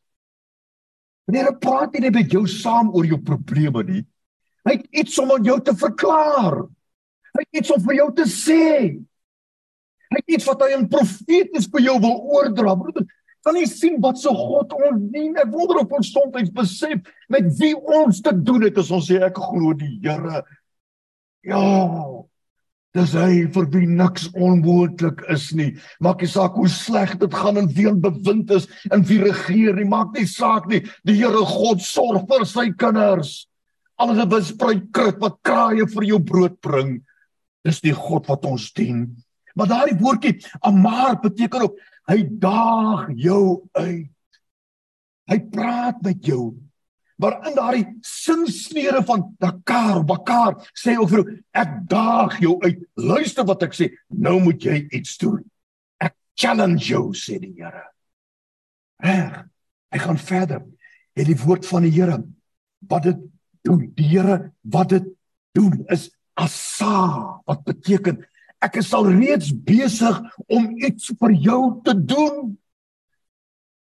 Wanneer 1.28 1.52
hy 1.52 1.58
praat 1.60 1.98
nie 1.98 2.12
met 2.14 2.32
jou 2.32 2.46
saam 2.48 2.94
oor 2.96 3.08
jou 3.08 3.20
probleme 3.24 3.84
nie. 3.88 4.04
Hy 4.68 4.78
het 4.78 4.88
iets 5.04 5.18
om 5.24 5.32
aan 5.32 5.48
jou 5.48 5.58
te 5.64 5.76
verklaar. 5.76 6.66
Hy 7.38 7.44
het 7.44 7.62
iets 7.62 7.72
om 7.76 7.84
vir 7.84 8.00
jou 8.02 8.10
te 8.16 8.26
sê. 8.32 8.66
Hy 10.08 10.20
het 10.22 10.36
iets 10.38 10.48
wat 10.48 10.64
hy 10.64 10.74
in 10.76 10.88
profeties 10.92 11.68
vir 11.72 11.84
jou 11.88 11.98
wil 12.04 12.20
oordra. 12.36 12.76
Broeder, 12.80 13.08
kan 13.48 13.60
jy 13.60 13.68
sien 13.70 14.00
wat 14.04 14.20
so 14.20 14.36
God 14.36 14.76
ons 14.76 15.04
dien? 15.14 15.36
Ek 15.40 15.52
wonder 15.52 15.82
of 15.84 15.92
ons 15.96 16.12
soms 16.12 16.52
besef 16.56 17.12
met 17.32 17.48
wie 17.60 17.74
ons 17.76 18.22
te 18.24 18.34
doen 18.36 18.68
het 18.68 18.80
as 18.80 18.92
ons 18.92 19.08
sê 19.08 19.20
ek 19.24 19.40
glo 19.40 19.76
die 19.78 19.98
Here. 20.04 20.44
Ja. 21.48 22.28
Dis 22.98 23.14
hy 23.14 23.46
vir 23.54 23.68
wie 23.74 23.88
niks 23.90 24.26
onmoontlik 24.34 25.22
is 25.32 25.52
nie. 25.56 25.70
Maak 26.04 26.24
nie 26.24 26.30
saak 26.32 26.56
hoe 26.58 26.70
sleg 26.72 27.14
dit 27.22 27.34
gaan 27.36 27.60
en 27.62 27.70
wie 27.76 27.92
bewind 27.94 28.52
is 28.56 28.66
en 28.92 29.04
wie 29.06 29.20
regeer 29.22 29.78
nie, 29.78 29.86
maak 29.88 30.16
nie 30.16 30.26
saak 30.28 30.66
nie. 30.72 30.82
Die 31.06 31.18
Here 31.20 31.44
God 31.46 31.84
sorg 31.86 32.26
vir 32.32 32.48
sy 32.50 32.72
kinders. 32.80 33.46
Alles 34.02 34.24
wat 34.30 34.48
sprei 34.48 34.80
krut 34.94 35.22
wat 35.22 35.40
kraaie 35.46 35.86
vir 35.90 36.08
jou 36.10 36.20
brood 36.24 36.58
bring. 36.64 37.00
Dis 37.66 37.82
die 37.86 37.96
God 37.96 38.30
wat 38.32 38.46
ons 38.50 38.70
dien. 38.78 39.08
Maar 39.58 39.72
daardie 39.72 39.98
woordjie 40.02 40.36
amar 40.66 41.18
beteken 41.22 41.68
ook 41.68 41.80
hy 42.08 42.22
daag 42.42 43.10
jou 43.20 43.44
uit. 43.78 44.40
Hy 45.28 45.38
praat 45.52 46.02
met 46.06 46.24
jou. 46.24 46.56
Maar 47.18 47.38
in 47.50 47.56
daardie 47.58 47.86
sinsnere 48.06 49.02
van 49.06 49.24
Dakar, 49.42 50.04
Bakar, 50.06 50.58
sê 50.78 50.94
ook 50.98 51.10
vir 51.10 51.22
jou, 51.22 51.36
ek 51.58 51.76
daag 51.90 52.38
jou 52.44 52.56
uit. 52.62 52.84
Luister 52.94 53.46
wat 53.48 53.66
ek 53.66 53.74
sê, 53.74 53.90
nou 54.14 54.38
moet 54.44 54.62
jy 54.62 54.84
iets 54.94 55.18
doen. 55.22 55.42
Ek 55.98 56.14
challenge 56.38 56.86
jou, 56.86 57.10
sê 57.18 57.40
die 57.42 57.56
Here. 57.58 57.88
Reg. 59.02 59.44
Hy 59.94 60.02
gaan 60.04 60.22
verder. 60.22 60.62
En 61.18 61.26
die 61.26 61.40
woord 61.42 61.66
van 61.66 61.88
die 61.88 61.94
Here 61.96 62.22
wat 62.88 63.10
dit 63.10 63.26
doen, 63.66 63.88
die 63.98 64.10
Here 64.14 64.40
wat 64.62 64.94
dit 64.94 65.10
doen 65.58 65.82
is 65.90 66.12
asa 66.38 67.42
wat 67.50 67.64
beteken 67.66 68.22
ek 68.64 68.80
is 68.82 68.94
al 68.94 69.10
reeds 69.10 69.52
besig 69.54 70.18
om 70.50 70.70
iets 70.82 71.12
vir 71.20 71.34
jou 71.46 71.62
te 71.86 71.94
doen. 71.98 72.56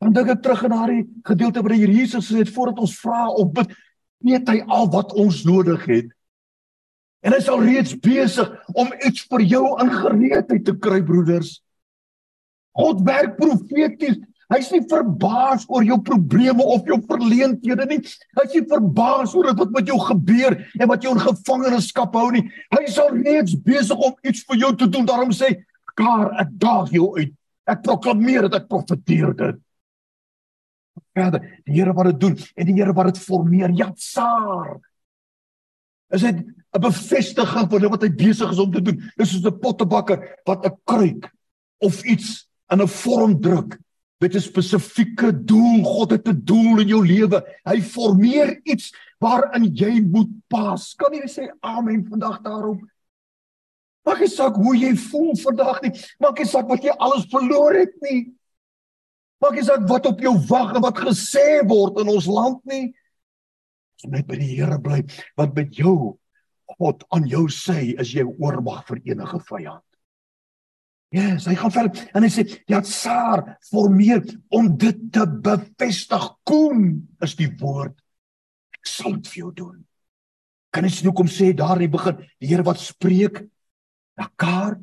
Dan 0.02 0.16
dink 0.18 0.32
ek 0.34 0.42
terug 0.42 0.64
aan 0.66 0.74
daardie 0.74 1.04
gedeelte 1.28 1.62
waar 1.62 1.76
die 1.76 1.84
Here 1.84 1.94
Jesus 1.94 2.32
het 2.34 2.50
voordat 2.50 2.82
ons 2.82 2.98
vra 3.04 3.28
of 3.30 3.52
bid, 3.54 3.76
weet 4.26 4.50
hy 4.50 4.58
al 4.66 4.90
wat 4.94 5.14
ons 5.14 5.44
nodig 5.46 5.86
het. 5.90 6.10
En 7.22 7.36
hy 7.36 7.38
is 7.38 7.50
al 7.54 7.62
reeds 7.62 7.94
besig 8.02 8.50
om 8.74 8.90
iets 9.06 9.28
vir 9.30 9.46
jou 9.46 9.64
in 9.84 9.94
gereedheid 9.94 10.66
te 10.66 10.74
kry, 10.74 11.04
broeders. 11.06 11.60
God 12.78 13.06
werk 13.06 13.38
profeties. 13.38 14.18
Hy's 14.52 14.68
nie 14.74 14.82
verbaas 14.90 15.64
oor 15.72 15.86
jou 15.88 15.96
probleme 16.04 16.66
of 16.66 16.88
jou 16.90 16.98
verleenthede 17.08 17.86
nie. 17.88 18.02
Hy's 18.42 18.56
nie 18.58 18.66
verbaas 18.68 19.36
oor 19.38 19.54
wat 19.54 19.72
met 19.72 19.88
jou 19.88 20.00
gebeur 20.10 20.58
en 20.76 20.90
wat 20.92 21.06
jou 21.06 21.14
in 21.16 21.24
gevangenskap 21.24 22.18
hou 22.18 22.28
nie. 22.34 22.44
Hy 22.74 22.82
is 22.90 22.98
al 23.00 23.14
reeds 23.22 23.56
besig 23.64 24.02
om 24.02 24.18
iets 24.28 24.44
vir 24.50 24.66
jou 24.66 24.74
te 24.82 24.90
doen. 24.92 25.08
Daarom 25.08 25.32
sê, 25.32 25.62
"Kaar, 25.96 26.34
ek 26.42 26.58
daag 26.58 26.90
jou 26.92 27.18
uit. 27.20 27.32
Ek 27.68 27.84
proklameer 27.84 28.50
dit, 28.50 28.56
ek 28.56 28.68
profeteer 28.68 29.34
dit." 29.36 29.62
Verder. 31.14 31.44
Die 31.66 31.76
Here 31.76 31.94
wat 31.94 32.12
dit 32.12 32.20
doen 32.20 32.38
en 32.56 32.66
die 32.66 32.78
Here 32.78 32.94
wat 32.94 33.14
dit 33.14 33.20
formeer. 33.24 33.70
Jatsaar. 33.70 34.80
Is 36.12 36.22
dit 36.22 36.44
'n 36.72 36.82
bevestiging 36.82 37.70
van 37.70 37.90
wat 37.90 38.02
hy 38.02 38.10
besig 38.10 38.52
is 38.52 38.60
om 38.60 38.72
te 38.72 38.82
doen? 38.82 39.12
Dis 39.18 39.32
soos 39.32 39.46
'n 39.46 39.60
pottebakker 39.60 40.40
wat 40.46 40.66
'n 40.66 40.78
kruik 40.84 41.32
of 41.80 42.04
iets 42.04 42.48
in 42.72 42.82
'n 42.82 42.88
vorm 42.88 43.42
druk 43.42 43.80
met 44.20 44.36
'n 44.36 44.40
spesifieke 44.40 45.44
doel. 45.44 45.84
God 45.84 46.12
het 46.12 46.28
'n 46.28 46.42
doel 46.44 46.80
in 46.80 46.88
jou 46.88 47.06
lewe. 47.06 47.44
Hy 47.64 47.82
formeer 47.82 48.60
iets 48.64 48.94
waarin 49.20 49.74
jy 49.74 50.02
moet 50.02 50.30
pas. 50.48 50.96
Kan 50.96 51.14
jy 51.14 51.28
sê 51.28 51.52
amen 51.60 52.06
vandag 52.06 52.42
daarop? 52.42 52.82
Maak 54.04 54.20
nie 54.20 54.28
saak 54.28 54.56
hoe 54.56 54.78
jy 54.78 54.96
voel 54.96 55.36
vandag 55.36 55.82
nie. 55.82 55.92
Maak 56.20 56.38
nie 56.38 56.48
saak 56.48 56.68
wat 56.68 56.84
jy 56.84 56.90
alles 56.98 57.26
verloor 57.30 57.74
het 57.74 57.94
nie. 58.02 58.34
Maak 59.42 59.58
nie 59.58 59.66
saak 59.66 59.86
wat 59.90 60.06
op 60.06 60.20
jou 60.22 60.36
wag 60.50 60.76
en 60.76 60.84
wat 60.86 61.00
gesê 61.02 61.62
word 61.68 62.02
in 62.04 62.12
ons 62.14 62.28
land 62.30 62.60
nie. 62.70 62.92
Ons 63.98 64.12
net 64.14 64.28
by 64.30 64.38
die 64.38 64.52
Here 64.54 64.78
bly 64.82 65.02
wat 65.40 65.56
met 65.58 65.74
jou 65.78 66.18
God 66.78 67.04
aan 67.12 67.26
jou 67.30 67.48
sê 67.52 67.92
is 68.00 68.14
jy 68.14 68.24
oormag 68.26 68.86
vir 68.88 69.02
enige 69.12 69.40
vyand. 69.50 69.86
Ja, 71.12 71.34
yes, 71.34 71.50
hy 71.50 71.58
gaan 71.60 71.74
verder 71.76 72.06
en 72.16 72.24
hy 72.24 72.30
sê 72.32 72.46
ja 72.72 72.80
Saar 72.88 73.58
formeer 73.68 74.22
om 74.56 74.70
dit 74.80 75.02
te 75.12 75.26
bevestig 75.28 76.28
kom 76.48 76.86
is 77.26 77.34
die 77.36 77.50
woord 77.60 77.98
ek 78.78 78.88
sal 78.88 79.18
dit 79.18 79.28
vir 79.34 79.42
jou 79.42 79.52
doen. 79.58 79.82
Kan 80.72 80.88
jy 80.88 80.94
sien 80.94 81.10
hoekom 81.10 81.28
sê 81.28 81.50
daar 81.58 81.76
in 81.82 81.90
die 81.90 81.92
begin 81.98 82.22
die 82.40 82.54
Here 82.54 82.64
wat 82.68 82.80
spreek 82.80 83.42
Dakar 84.22 84.78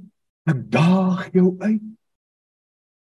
ek 0.49 0.61
daag 0.73 1.31
jou 1.33 1.55
uit 1.63 1.98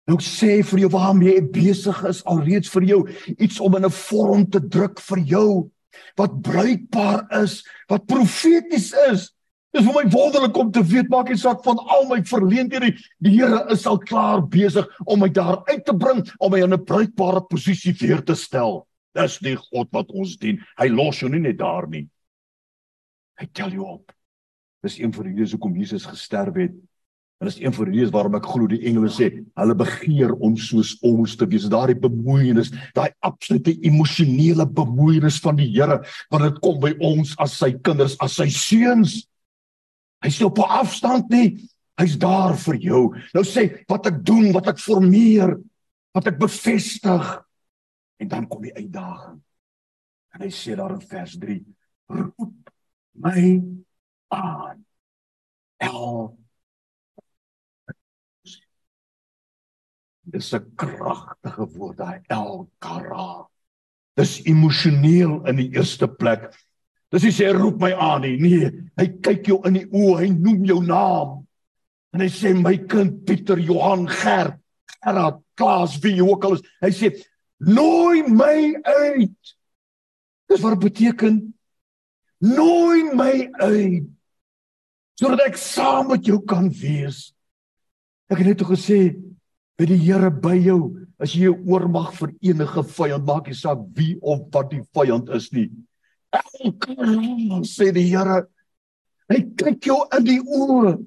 Nou 0.10 0.18
sê 0.20 0.58
vir 0.68 0.84
jou 0.84 0.90
waarmee 0.92 1.38
jy 1.38 1.44
besig 1.56 2.00
is 2.10 2.24
alreeds 2.28 2.72
vir 2.74 2.88
jou 2.90 3.00
iets 3.38 3.60
om 3.64 3.76
in 3.78 3.86
'n 3.86 3.90
vorm 3.90 4.50
te 4.50 4.60
druk 4.60 5.00
vir 5.00 5.20
jou 5.20 5.72
wat 6.18 6.42
bruikbaar 6.42 7.28
is, 7.44 7.64
wat 7.88 8.06
profeties 8.06 8.92
is. 9.10 9.32
Dis 9.74 9.86
vir 9.86 9.94
my 9.94 10.10
wonderlik 10.12 10.58
om 10.58 10.72
te 10.72 10.84
weet 10.84 11.10
maak 11.10 11.30
nie 11.30 11.38
saak 11.38 11.64
van 11.64 11.78
al 11.78 12.06
my 12.10 12.22
verleenthede, 12.22 12.94
die 13.20 13.32
Here 13.40 13.66
is 13.72 13.88
al 13.88 13.98
klaar 13.98 14.42
besig 14.46 14.86
om 15.06 15.20
my 15.20 15.30
daar 15.30 15.64
uit 15.66 15.86
te 15.86 15.94
bring 15.94 16.22
om 16.40 16.52
my 16.52 16.62
in 16.62 16.74
'n 16.74 16.86
bruikbare 16.86 17.42
posisie 17.50 17.94
weer 17.94 18.22
te 18.22 18.36
stel. 18.36 18.88
Dis 19.16 19.40
die 19.40 19.56
God 19.56 19.88
wat 19.92 20.12
ons 20.12 20.38
dien. 20.38 20.62
Hy 20.78 20.88
los 20.90 21.20
jou 21.20 21.30
nie 21.30 21.40
net 21.40 21.58
daar 21.58 21.88
nie. 21.88 22.10
Hy 23.40 23.48
tel 23.54 23.70
jou 23.70 23.86
op. 23.86 24.12
Dis 24.84 25.00
een 25.00 25.14
van 25.14 25.24
die 25.24 25.34
redes 25.34 25.52
hoekom 25.52 25.76
Jesus 25.76 26.06
gesterf 26.06 26.56
het 26.56 26.74
En 27.42 27.50
dis 27.50 27.60
een 27.60 27.74
van 27.76 27.90
die 27.90 27.98
redes 27.98 28.14
waarom 28.14 28.38
ek 28.38 28.46
glo 28.48 28.70
die 28.72 28.82
engele 28.88 29.10
sê, 29.12 29.28
hulle 29.60 29.76
begeer 29.76 30.32
om 30.46 30.56
soos 30.60 30.94
ons 31.04 31.36
te 31.36 31.48
wees. 31.50 31.66
Daardie 31.72 31.98
bemoeienis, 32.00 32.72
daai 32.96 33.12
absolute 33.26 33.74
emosionele 33.84 34.68
bemoeienis 34.70 35.42
van 35.44 35.58
die 35.60 35.68
Here 35.74 36.00
wanneer 36.32 36.54
dit 36.54 36.62
kom 36.64 36.80
by 36.84 36.94
ons 37.04 37.34
as 37.44 37.58
sy 37.60 37.74
kinders, 37.84 38.16
as 38.24 38.38
sy 38.40 38.48
seuns. 38.54 39.24
Hy's 40.24 40.40
nie 40.40 40.48
op 40.48 40.60
'n 40.60 40.80
afstand 40.80 41.30
nie. 41.30 41.70
Hy's 42.00 42.18
daar 42.18 42.56
vir 42.58 42.78
jou. 42.82 43.04
Nou 43.34 43.44
sê 43.44 43.84
wat 43.90 44.08
ek 44.08 44.24
doen, 44.26 44.52
wat 44.54 44.68
ek 44.68 44.80
formeer, 44.80 45.60
wat 46.14 46.28
ek 46.28 46.40
bevestig. 46.40 47.44
En 48.20 48.28
dan 48.28 48.48
kom 48.48 48.62
die 48.62 48.74
uitdaging. 48.74 49.42
En 50.34 50.42
hy 50.42 50.50
sê 50.50 50.76
daar 50.76 50.96
in 50.96 51.02
vers 51.02 51.38
3: 51.38 51.66
Roep 52.08 52.72
my 53.12 53.62
aan. 54.34 54.86
El 55.78 56.38
Dis 60.34 60.54
'n 60.54 60.66
kragtige 60.76 61.66
woord 61.78 61.98
daai 61.98 62.22
El 62.28 62.70
Kara. 62.80 63.48
Dis 64.18 64.42
emosioneel 64.50 65.46
in 65.46 65.56
die 65.62 65.70
eerste 65.78 66.08
plek. 66.08 66.50
Dis 67.14 67.24
nie 67.24 67.32
sê 67.32 67.52
roep 67.54 67.80
my 67.82 67.92
aan 67.94 68.22
nie. 68.26 68.38
Nee, 68.42 68.72
hy 68.98 69.08
kyk 69.22 69.48
jou 69.48 69.60
in 69.68 69.78
die 69.78 69.86
oë, 69.86 70.20
hy 70.24 70.30
noem 70.34 70.66
jou 70.66 70.80
naam. 70.82 71.44
En 72.14 72.22
hy 72.22 72.30
sê 72.30 72.54
my 72.58 72.78
kind 72.90 73.22
Pieter 73.26 73.60
Johan 73.62 74.08
Gert, 74.08 74.58
Gerard, 75.04 75.42
Klaas, 75.56 76.00
wie 76.02 76.24
ook 76.24 76.46
al 76.46 76.58
is. 76.58 76.66
Hy 76.82 76.90
sê 76.90 77.12
nooi 77.60 78.24
my 78.26 78.74
uit. 78.84 79.54
Dis 80.50 80.62
wat 80.66 80.82
beteken 80.82 81.54
nooi 82.42 83.14
my 83.14 83.50
uit 83.62 84.10
sodat 85.14 85.44
ek 85.46 85.58
saam 85.62 86.10
met 86.10 86.26
jou 86.26 86.40
kan 86.42 86.66
wees. 86.74 87.30
Ek 88.34 88.42
het 88.42 88.48
net 88.50 88.64
gesê 88.66 89.14
by 89.80 89.88
die 89.90 90.00
Here 90.00 90.32
by 90.32 90.56
jou? 90.62 90.94
As 91.22 91.34
jy 91.38 91.52
oormag 91.52 92.12
vir 92.18 92.34
enige 92.52 92.84
vyand 92.96 93.26
maak 93.28 93.48
nie 93.48 93.58
saak 93.58 93.84
wie 93.98 94.18
of 94.22 94.48
wat 94.54 94.72
die 94.74 94.82
vyand 94.96 95.30
is 95.34 95.52
nie. 95.56 95.70
Elke 96.34 96.96
sê 97.70 97.92
die 97.96 98.08
Here 98.10 98.44
hy 99.32 99.40
kyk 99.58 99.88
jou 99.88 100.02
in 100.18 100.28
die 100.28 100.42
oë. 100.42 100.98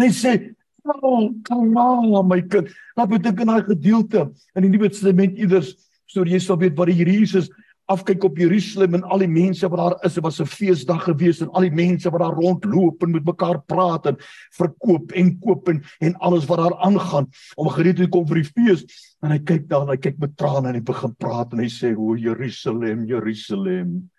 Hy 0.00 0.10
sê 0.16 0.34
oh 0.82 1.30
kom 1.46 1.72
maar 1.72 2.24
my 2.26 2.40
kind. 2.42 2.72
Wat 2.98 3.10
beteken 3.12 3.52
daai 3.52 3.64
gedeelte 3.68 4.30
in 4.56 4.66
die 4.66 4.72
Nuwe 4.72 4.90
Testament 4.90 5.38
iewers 5.38 5.76
sodat 6.10 6.34
jy 6.34 6.40
sal 6.42 6.58
weet 6.60 6.76
wat 6.76 6.90
die 6.90 6.98
Here 6.98 7.14
Jesus 7.14 7.48
afkyk 7.92 8.24
op 8.26 8.38
Jerusalem 8.40 8.96
en 8.98 9.04
al 9.04 9.22
die 9.24 9.30
mense 9.30 9.68
wat 9.68 9.80
daar 9.80 9.96
is, 10.06 10.16
dit 10.16 10.24
was 10.24 10.40
'n 10.40 10.48
feesdag 10.48 11.04
gewees 11.04 11.40
en 11.40 11.50
al 11.50 11.68
die 11.68 11.74
mense 11.74 12.10
wat 12.10 12.20
daar 12.20 12.34
rondloop 12.34 13.02
en 13.02 13.10
met 13.10 13.24
mekaar 13.24 13.60
praat 13.62 14.06
en 14.06 14.16
verkoop 14.56 15.12
en 15.12 15.38
koop 15.38 15.68
en, 15.68 15.82
en 16.00 16.16
alles 16.16 16.46
wat 16.46 16.58
daar 16.58 16.76
aangaan 16.80 17.28
om 17.56 17.68
gereed 17.68 17.96
te 17.96 18.08
kom 18.08 18.26
vir 18.26 18.42
die 18.42 18.50
fees. 18.50 18.84
En 19.22 19.30
hy 19.30 19.38
kyk 19.38 19.68
daar, 19.68 19.86
hy 19.86 19.96
kyk 19.96 20.18
met 20.18 20.36
trane 20.36 20.68
en 20.68 20.74
hy 20.74 20.80
begin 20.80 21.14
praat 21.14 21.52
en 21.52 21.58
hy 21.58 21.68
sê: 21.68 21.94
"O 21.96 22.16
Jerusalem, 22.16 23.06
Jerusalem, 23.06 24.10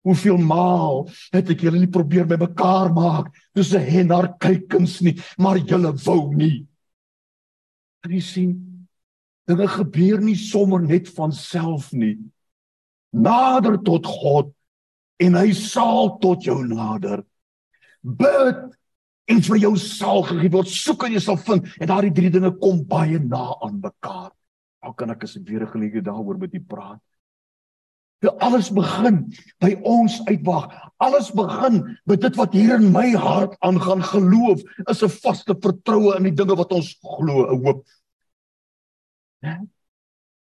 Hoeveel 0.00 0.38
maal 0.38 1.10
het 1.30 1.50
ek 1.50 1.60
julle 1.60 1.78
nie 1.78 1.90
probeer 1.92 2.24
by 2.24 2.38
mekaar 2.40 2.88
maak, 2.92 3.34
soos 3.54 3.74
'n 3.74 3.84
hen 3.84 4.10
haar 4.10 4.32
kykens 4.40 5.02
nie, 5.02 5.20
maar 5.36 5.58
julle 5.58 5.92
wou 6.06 6.32
nie." 6.34 6.66
En 8.04 8.10
jy 8.10 8.20
sien, 8.20 8.86
dinge 9.46 9.68
gebeur 9.68 10.20
nie 10.20 10.36
sommer 10.36 10.80
net 10.80 11.08
van 11.08 11.32
self 11.32 11.92
nie. 11.92 12.16
Nader 13.10 13.78
tot 13.82 14.06
God 14.06 14.52
en 15.20 15.36
hy 15.36 15.52
sal 15.56 16.16
tot 16.22 16.44
jou 16.46 16.60
nader. 16.66 17.24
Bid 18.00 18.70
en 19.30 19.42
vir 19.46 19.60
jou 19.62 19.74
sal 19.78 20.24
gegee 20.28 20.52
word. 20.52 20.70
Soek 20.70 21.06
en 21.06 21.14
jy 21.16 21.22
sal 21.22 21.38
vind 21.44 21.66
en 21.78 21.90
daardie 21.90 22.14
drie 22.14 22.32
dinge 22.32 22.52
kom 22.62 22.82
baie 22.88 23.20
na 23.22 23.50
aan 23.60 23.80
mekaar. 23.82 24.32
Hoe 24.80 24.96
kan 24.96 25.12
ek 25.12 25.24
asseblief 25.26 25.58
weer 25.58 25.66
'n 25.66 25.72
geleentheid 25.72 26.04
daaroor 26.04 26.38
met 26.38 26.54
u 26.54 26.60
praat? 26.60 27.00
Dit 28.20 28.36
alles 28.44 28.68
begin 28.68 29.32
by 29.60 29.78
ons 29.88 30.20
uitwag. 30.28 30.68
Alles 31.00 31.30
begin 31.32 31.98
met 32.04 32.20
dit 32.20 32.36
wat 32.36 32.52
hier 32.52 32.76
in 32.76 32.92
my 32.92 33.12
hart 33.16 33.56
aangaan. 33.64 34.02
Geloof 34.04 34.60
is 34.92 35.02
'n 35.02 35.08
vaste 35.08 35.56
vertroue 35.56 36.16
in 36.16 36.22
die 36.28 36.36
dinge 36.36 36.56
wat 36.56 36.72
ons 36.72 36.98
glo, 37.00 37.48
'n 37.48 37.64
hoop. 37.64 37.86
Né? 39.42 39.68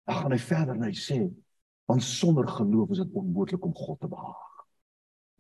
Dan 0.06 0.16
gaan 0.16 0.32
hy 0.32 0.38
verder 0.38 0.76
en 0.76 0.84
hy 0.84 0.92
sê, 0.92 1.32
want 1.92 2.04
sonder 2.04 2.48
geloof 2.48 2.96
is 2.96 3.04
dit 3.04 3.20
onmoontlik 3.20 3.66
om 3.66 3.76
God 3.76 4.00
te 4.00 4.08
behaag. 4.08 4.66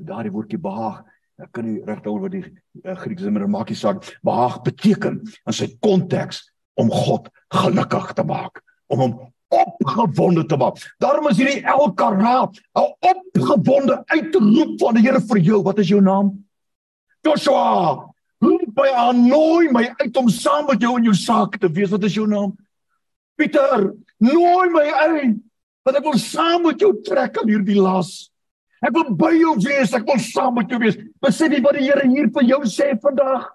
Daardie 0.01 0.31
woordjie 0.33 0.59
behaag, 0.61 1.01
ek 1.41 1.51
kan 1.55 1.67
nie 1.67 1.81
regtig 1.87 2.11
oor 2.11 2.25
wat 2.25 2.35
die 2.35 2.43
uh, 2.45 2.95
Griekse 2.99 3.27
sinne 3.27 3.47
maak 3.49 3.71
nie 3.71 3.79
saak. 3.79 4.03
Behaag 4.25 4.61
beteken 4.65 5.21
in 5.23 5.55
sy 5.55 5.69
konteks 5.83 6.43
om 6.79 6.91
God 6.91 7.29
gelukkig 7.53 8.11
te 8.17 8.25
maak, 8.27 8.61
om 8.91 9.05
hom 9.05 9.19
opgewonde 9.51 10.45
te 10.47 10.57
maak. 10.59 10.79
Daarom 11.03 11.27
is 11.31 11.39
hierdie 11.39 11.63
elke 11.67 12.07
raad 12.15 12.59
'n 12.79 12.87
opgewonde 13.11 14.01
uitroep 14.07 14.79
van 14.79 14.95
die 14.95 15.03
Here 15.03 15.21
vir 15.21 15.39
jou. 15.39 15.61
Wat 15.63 15.79
is 15.79 15.89
jou 15.89 16.01
naam? 16.01 16.45
Joshua. 17.21 18.07
Roep 18.41 18.73
my 18.75 18.89
aan, 18.89 19.27
nooi 19.27 19.69
my 19.71 19.93
uit 19.97 20.17
om 20.17 20.29
saam 20.29 20.65
met 20.65 20.81
jou 20.81 20.97
in 20.97 21.03
jou 21.03 21.13
saak 21.13 21.57
te 21.57 21.69
wees. 21.69 21.89
Wat 21.89 22.03
is 22.03 22.13
jou 22.13 22.27
naam? 22.27 22.55
Pieter, 23.35 23.93
nooi 24.17 24.69
my 24.69 24.87
uit. 24.89 25.50
Want 25.85 25.97
ek 25.97 26.05
wil 26.05 26.19
saam 26.21 26.67
met 26.67 26.81
jou 26.81 26.91
trek 27.05 27.39
aan 27.41 27.49
hierdie 27.49 27.79
las. 27.79 28.29
Ek 28.81 28.93
wil 28.95 29.11
by 29.17 29.31
jou 29.37 29.55
wees, 29.61 29.93
ek 29.93 30.05
wil 30.05 30.21
saam 30.21 30.55
met 30.57 30.69
jou 30.69 30.79
wees. 30.81 30.97
Besef 31.21 31.53
jy 31.53 31.61
wat 31.61 31.77
die 31.77 31.85
Here 31.85 32.05
hier 32.07 32.29
vir 32.33 32.47
jou 32.49 32.61
sê 32.69 32.93
vandag? 33.01 33.49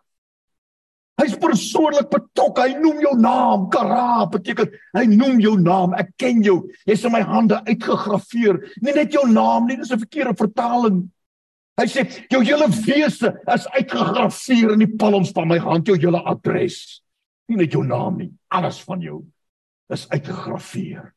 Hy's 1.16 1.33
persoonlik 1.40 2.11
betrokke. 2.12 2.66
Hy 2.66 2.76
noem 2.76 3.00
jou 3.00 3.14
naam. 3.18 3.66
Kara 3.73 4.26
beteken 4.30 4.68
hy 4.99 5.04
noem 5.09 5.40
jou 5.40 5.54
naam. 5.59 5.95
Ek 5.97 6.12
ken 6.21 6.42
jou. 6.45 6.59
Jy's 6.88 7.06
in 7.09 7.14
my 7.14 7.23
hande 7.25 7.62
uitgegraveer. 7.64 8.61
Nie 8.85 8.95
net 8.99 9.16
jou 9.16 9.25
naam 9.30 9.66
nie, 9.66 9.78
dis 9.80 9.92
'n 9.92 10.02
verkeerde 10.04 10.37
vertaling. 10.37 11.06
Hy 11.76 11.87
sê 11.87 12.06
jou 12.33 12.40
hele 12.40 12.68
wese 12.68 13.33
is 13.52 13.66
uitgegraveer 13.68 14.73
in 14.73 14.78
die 14.78 14.97
palms 14.97 15.33
van 15.33 15.49
my 15.49 15.59
hand, 15.59 15.87
jou 15.88 15.97
hele 15.97 16.23
adres. 16.25 17.02
Nie 17.49 17.56
net 17.56 17.73
jou 17.73 17.85
naam 17.85 18.16
nie, 18.16 18.33
alles 18.49 18.80
van 18.80 19.00
jou 19.00 19.25
is 19.92 20.09
uitgegraveer. 20.09 21.16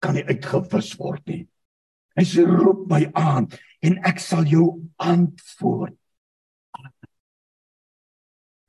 Kan 0.00 0.16
nie 0.16 0.26
uitgewis 0.28 0.94
word 0.98 1.24
nie. 1.28 1.44
Hy 2.18 2.26
sê 2.26 2.44
roep 2.44 2.86
my 2.90 3.04
aan 3.16 3.48
en 3.86 3.98
ek 4.08 4.20
sal 4.22 4.46
jou 4.48 4.66
antwoord. 5.00 5.96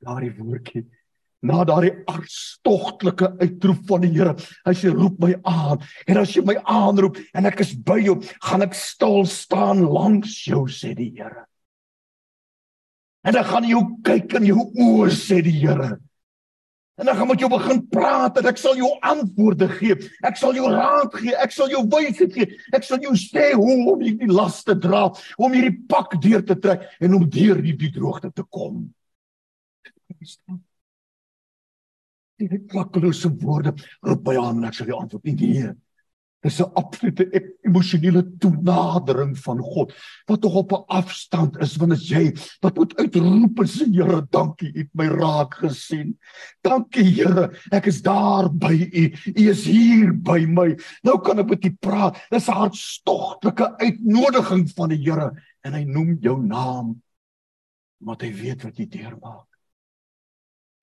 Daardie 0.02 0.32
woordjie 0.34 0.86
na 1.42 1.64
daardie 1.66 1.92
hartstogtelike 2.06 3.32
uitroep 3.42 3.86
van 3.88 4.04
die 4.04 4.12
Here. 4.14 4.34
Hy 4.66 4.74
sê 4.78 4.92
roep 4.94 5.18
my 5.22 5.32
aan 5.48 5.82
en 6.06 6.20
as 6.22 6.34
jy 6.36 6.44
my 6.46 6.56
aanroep 6.70 7.18
en 7.34 7.48
ek 7.50 7.64
is 7.64 7.74
by 7.74 7.98
jou, 8.02 8.20
gaan 8.46 8.66
ek 8.66 8.76
stil 8.78 9.26
staan 9.30 9.82
langs 9.82 10.36
jou 10.46 10.64
sê 10.70 10.94
die 10.98 11.10
Here. 11.16 11.48
En 13.26 13.36
dan 13.36 13.46
gaan 13.46 13.66
jy 13.66 13.82
kyk 14.06 14.38
in 14.38 14.48
jou 14.52 14.66
oë 14.70 15.10
sê 15.14 15.42
die 15.42 15.54
Here. 15.58 15.96
En 16.94 17.04
dan 17.08 17.16
gaan 17.16 17.26
met 17.26 17.40
jou 17.40 17.50
begin 17.50 17.78
praat 17.88 18.36
en 18.38 18.46
ek 18.50 18.58
sal 18.60 18.76
jou 18.76 18.90
antwoorde 19.00 19.68
gee. 19.78 19.94
Ek 20.28 20.36
sal 20.36 20.52
jou 20.56 20.68
raad 20.68 21.14
gee, 21.16 21.32
ek 21.40 21.54
sal 21.54 21.70
jou 21.72 21.80
wysheid 21.88 22.34
gee. 22.36 22.58
Ek 22.76 22.84
sal 22.84 23.00
jou 23.00 23.14
sê 23.16 23.52
hoe 23.56 23.76
om 23.94 24.02
hierdie 24.04 24.28
las 24.28 24.60
te 24.66 24.76
dra, 24.76 25.06
om 25.40 25.56
hierdie 25.56 25.78
pak 25.88 26.18
deur 26.20 26.44
te 26.44 26.58
trek 26.60 26.84
en 27.00 27.16
om 27.16 27.24
deur 27.24 27.62
hierdie 27.64 27.92
droogte 27.94 28.28
te 28.36 28.44
kom. 28.44 28.84
Die 32.42 32.60
klakkelose 32.68 33.30
woorde 33.40 33.72
roep 34.04 34.22
by 34.26 34.36
aan 34.42 34.60
en 34.60 34.68
ek 34.68 34.76
sal 34.76 34.92
jou 34.92 35.00
antwoord 35.00 35.40
gee. 35.40 35.72
Dis 36.42 36.58
'n 36.60 36.72
absolute 36.74 37.24
emosionele 37.62 38.22
toenadering 38.38 39.36
van 39.38 39.58
God 39.58 39.92
wat 40.26 40.40
tog 40.42 40.54
op 40.54 40.72
'n 40.72 40.84
afstand 40.86 41.56
is 41.62 41.76
wanneer 41.76 42.02
jy 42.02 42.34
wat 42.60 42.76
moet 42.76 42.96
uitroep 42.96 43.60
en 43.60 43.68
sê 43.68 43.86
Here, 43.92 44.26
dankie, 44.30 44.72
U 44.74 44.78
het 44.78 44.94
my 44.94 45.06
raak 45.06 45.54
gesien. 45.54 46.18
Dankie 46.62 47.04
Here, 47.04 47.52
ek 47.70 47.86
is 47.86 48.02
daar 48.02 48.50
by 48.50 48.74
U. 48.74 49.04
U 49.36 49.48
is 49.50 49.64
hier 49.64 50.12
by 50.12 50.46
my. 50.46 50.76
Nou 51.02 51.20
kan 51.20 51.38
ek 51.38 51.48
met 51.48 51.64
U 51.64 51.70
praat. 51.80 52.16
Dis 52.30 52.48
'n 52.48 52.52
hartstogtelike 52.52 53.78
uitnodiging 53.78 54.70
van 54.74 54.88
die 54.88 54.98
Here 54.98 55.32
en 55.62 55.72
hy 55.72 55.84
noem 55.84 56.18
jou 56.20 56.42
naam 56.42 57.02
omdat 58.00 58.22
hy 58.22 58.32
weet 58.34 58.62
wat 58.62 58.76
jy 58.76 58.86
deurmaak. 58.86 59.51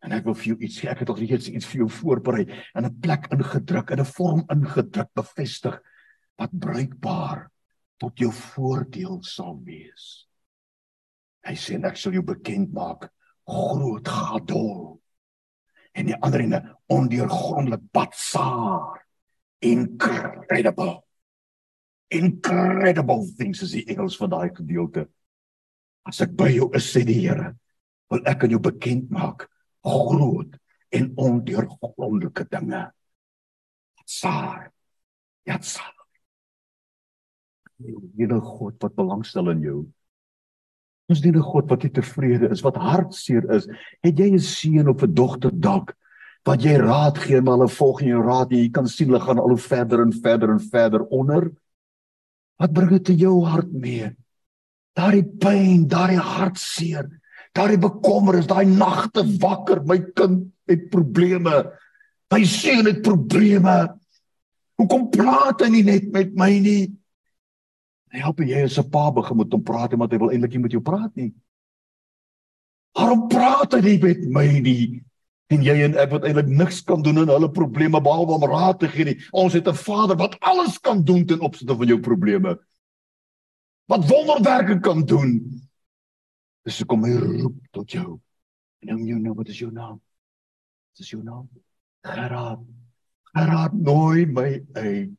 En 0.05 0.15
ek 0.15 0.25
wil 0.25 0.37
vir 0.39 0.53
jou 0.53 0.57
iets 0.63 0.79
sê. 0.79 0.89
Ek 0.91 1.03
het 1.03 1.09
al 1.11 1.19
reeds 1.19 1.49
iets 1.51 1.67
vir 1.67 1.83
jou 1.83 1.89
voorberei 1.91 2.45
en 2.75 2.85
'n 2.85 2.99
plek 3.01 3.27
ingedruk 3.35 3.91
en 3.91 3.99
'n 3.99 4.13
vorm 4.15 4.43
ingedruk 4.49 5.09
bevestig 5.13 5.79
wat 6.37 6.59
bruikbaar 6.59 7.49
tot 7.99 8.19
jou 8.19 8.31
voordeel 8.31 9.19
sal 9.23 9.59
wees. 9.63 10.27
Hy 11.43 11.55
sê 11.55 11.83
ek 11.83 11.97
sal 11.97 12.13
jou 12.13 12.23
bekend 12.23 12.73
maak 12.73 13.09
groot 13.49 14.07
gadol 14.07 15.01
en 15.97 16.09
die 16.09 16.17
ander 16.21 16.43
ene 16.43 16.59
ondeurgrondelik 16.93 17.85
batsaar 17.95 18.99
incredible 19.65 20.99
incredible 22.09 23.25
things 23.37 23.63
is 23.65 23.75
die 23.77 23.85
Engels 23.91 24.17
van 24.17 24.31
daai 24.33 24.49
gedeelte 24.55 25.07
as 26.09 26.21
ek 26.25 26.35
by 26.37 26.49
jou 26.53 26.69
is 26.77 26.87
sê 26.93 27.03
die 27.05 27.19
Here 27.19 27.53
wil 28.09 28.23
ek 28.29 28.45
aan 28.45 28.55
jou 28.55 28.61
bekend 28.69 29.09
maak 29.13 29.47
groot 29.85 30.57
en 30.89 31.11
ondeurgrondelike 31.15 32.45
dinge. 32.49 32.83
Saar. 34.05 34.71
Ja, 35.45 35.59
saar. 35.61 35.95
Hierdie 37.79 38.41
God 38.43 38.81
wat 38.83 38.95
belangstel 38.97 39.53
in 39.53 39.61
jou. 39.63 39.79
Ons 41.09 41.21
dien 41.21 41.35
'n 41.35 41.41
God 41.41 41.69
wat 41.69 41.81
tevrede 41.93 42.49
is, 42.51 42.61
wat 42.61 42.75
hartseer 42.75 43.49
is. 43.51 43.67
Het 44.03 44.19
jy 44.19 44.33
'n 44.33 44.39
seun 44.39 44.89
of 44.89 45.03
'n 45.03 45.13
dogter 45.13 45.51
dalk 45.51 45.95
wat 46.45 46.63
jy 46.63 46.77
raad 46.77 47.17
gee 47.17 47.41
maar 47.41 47.57
hulle 47.57 47.67
volg 47.67 48.01
nie 48.01 48.09
jou 48.09 48.23
raad 48.23 48.49
nie. 48.51 48.63
Jy 48.63 48.71
kan 48.71 48.87
sien 48.87 49.07
hulle 49.07 49.19
gaan 49.19 49.39
al 49.39 49.49
hoe 49.49 49.57
verder 49.57 50.01
en 50.01 50.13
verder 50.13 50.49
en 50.49 50.59
verder 50.59 51.01
onder. 51.09 51.51
Wat 52.59 52.73
bring 52.73 52.89
dit 52.89 53.09
in 53.09 53.17
jou 53.17 53.45
hart 53.45 53.71
mee? 53.71 54.15
Daardie 54.93 55.23
pyn, 55.23 55.87
daardie 55.87 56.19
hartseer 56.19 57.18
daardie 57.57 57.81
bekommernis, 57.81 58.47
daai 58.47 58.65
nagte 58.65 59.23
wakker, 59.41 59.83
my 59.85 59.99
kind 60.15 60.47
het 60.69 60.89
probleme. 60.93 61.65
My 62.29 62.43
seun 62.45 62.85
het 62.85 63.01
probleme. 63.01 63.75
Hoekom 64.79 65.09
praat 65.11 65.65
hy 65.65 65.69
nie 65.73 65.83
net 65.83 66.11
met 66.13 66.35
my 66.37 66.51
nie? 66.61 66.83
Hy 68.13 68.21
help 68.23 68.39
jy 68.41 68.63
as 68.63 68.79
'n 68.79 68.89
pa 68.89 69.11
begin 69.11 69.37
met 69.37 69.51
hom 69.53 69.63
praat 69.63 69.93
omdat 69.93 70.11
hy 70.11 70.17
wil 70.17 70.31
eintlik 70.31 70.53
nie 70.53 70.65
met 70.65 70.71
jou 70.71 70.81
praat 70.81 71.15
nie. 71.15 71.33
Waarom 72.95 73.27
praat 73.27 73.73
hy 73.73 73.81
nie 73.81 73.99
met 74.01 74.21
my 74.29 74.47
nie? 74.59 75.03
En 75.49 75.63
jy 75.63 75.75
en 75.83 75.97
ek 75.97 76.11
wat 76.11 76.25
eintlik 76.25 76.47
niks 76.47 76.81
kan 76.85 77.01
doen 77.01 77.19
aan 77.19 77.29
hulle 77.29 77.49
probleme 77.51 78.01
behalwe 78.01 78.37
om 78.37 78.45
raad 78.49 78.79
te 78.79 78.87
gee 78.87 79.05
nie. 79.05 79.17
Ons 79.31 79.53
het 79.53 79.67
'n 79.67 79.73
Vader 79.73 80.15
wat 80.15 80.37
alles 80.39 80.77
kan 80.77 81.03
doen 81.03 81.25
ten 81.25 81.39
opsigte 81.39 81.75
van 81.75 81.87
jou 81.87 81.99
probleme. 81.99 82.57
Wat 83.87 84.05
wonderwerke 84.05 84.79
kan 84.79 85.05
doen. 85.05 85.61
Dis 86.69 86.83
hoekom 86.83 87.07
hy 87.07 87.15
roep 87.17 87.55
tot 87.73 87.95
jou. 87.97 88.19
En 88.85 88.91
nou 88.93 88.99
jou 89.01 89.17
nou, 89.17 89.33
wat 89.39 89.47
is 89.49 89.57
jou 89.57 89.71
naam? 89.73 89.95
Wat 89.97 91.01
is 91.01 91.07
jou 91.09 91.23
naam? 91.25 91.47
Gerard. 92.05 92.61
Gerard 93.33 93.73
nooi 93.73 94.27
my 94.29 94.51
uit. 94.77 95.15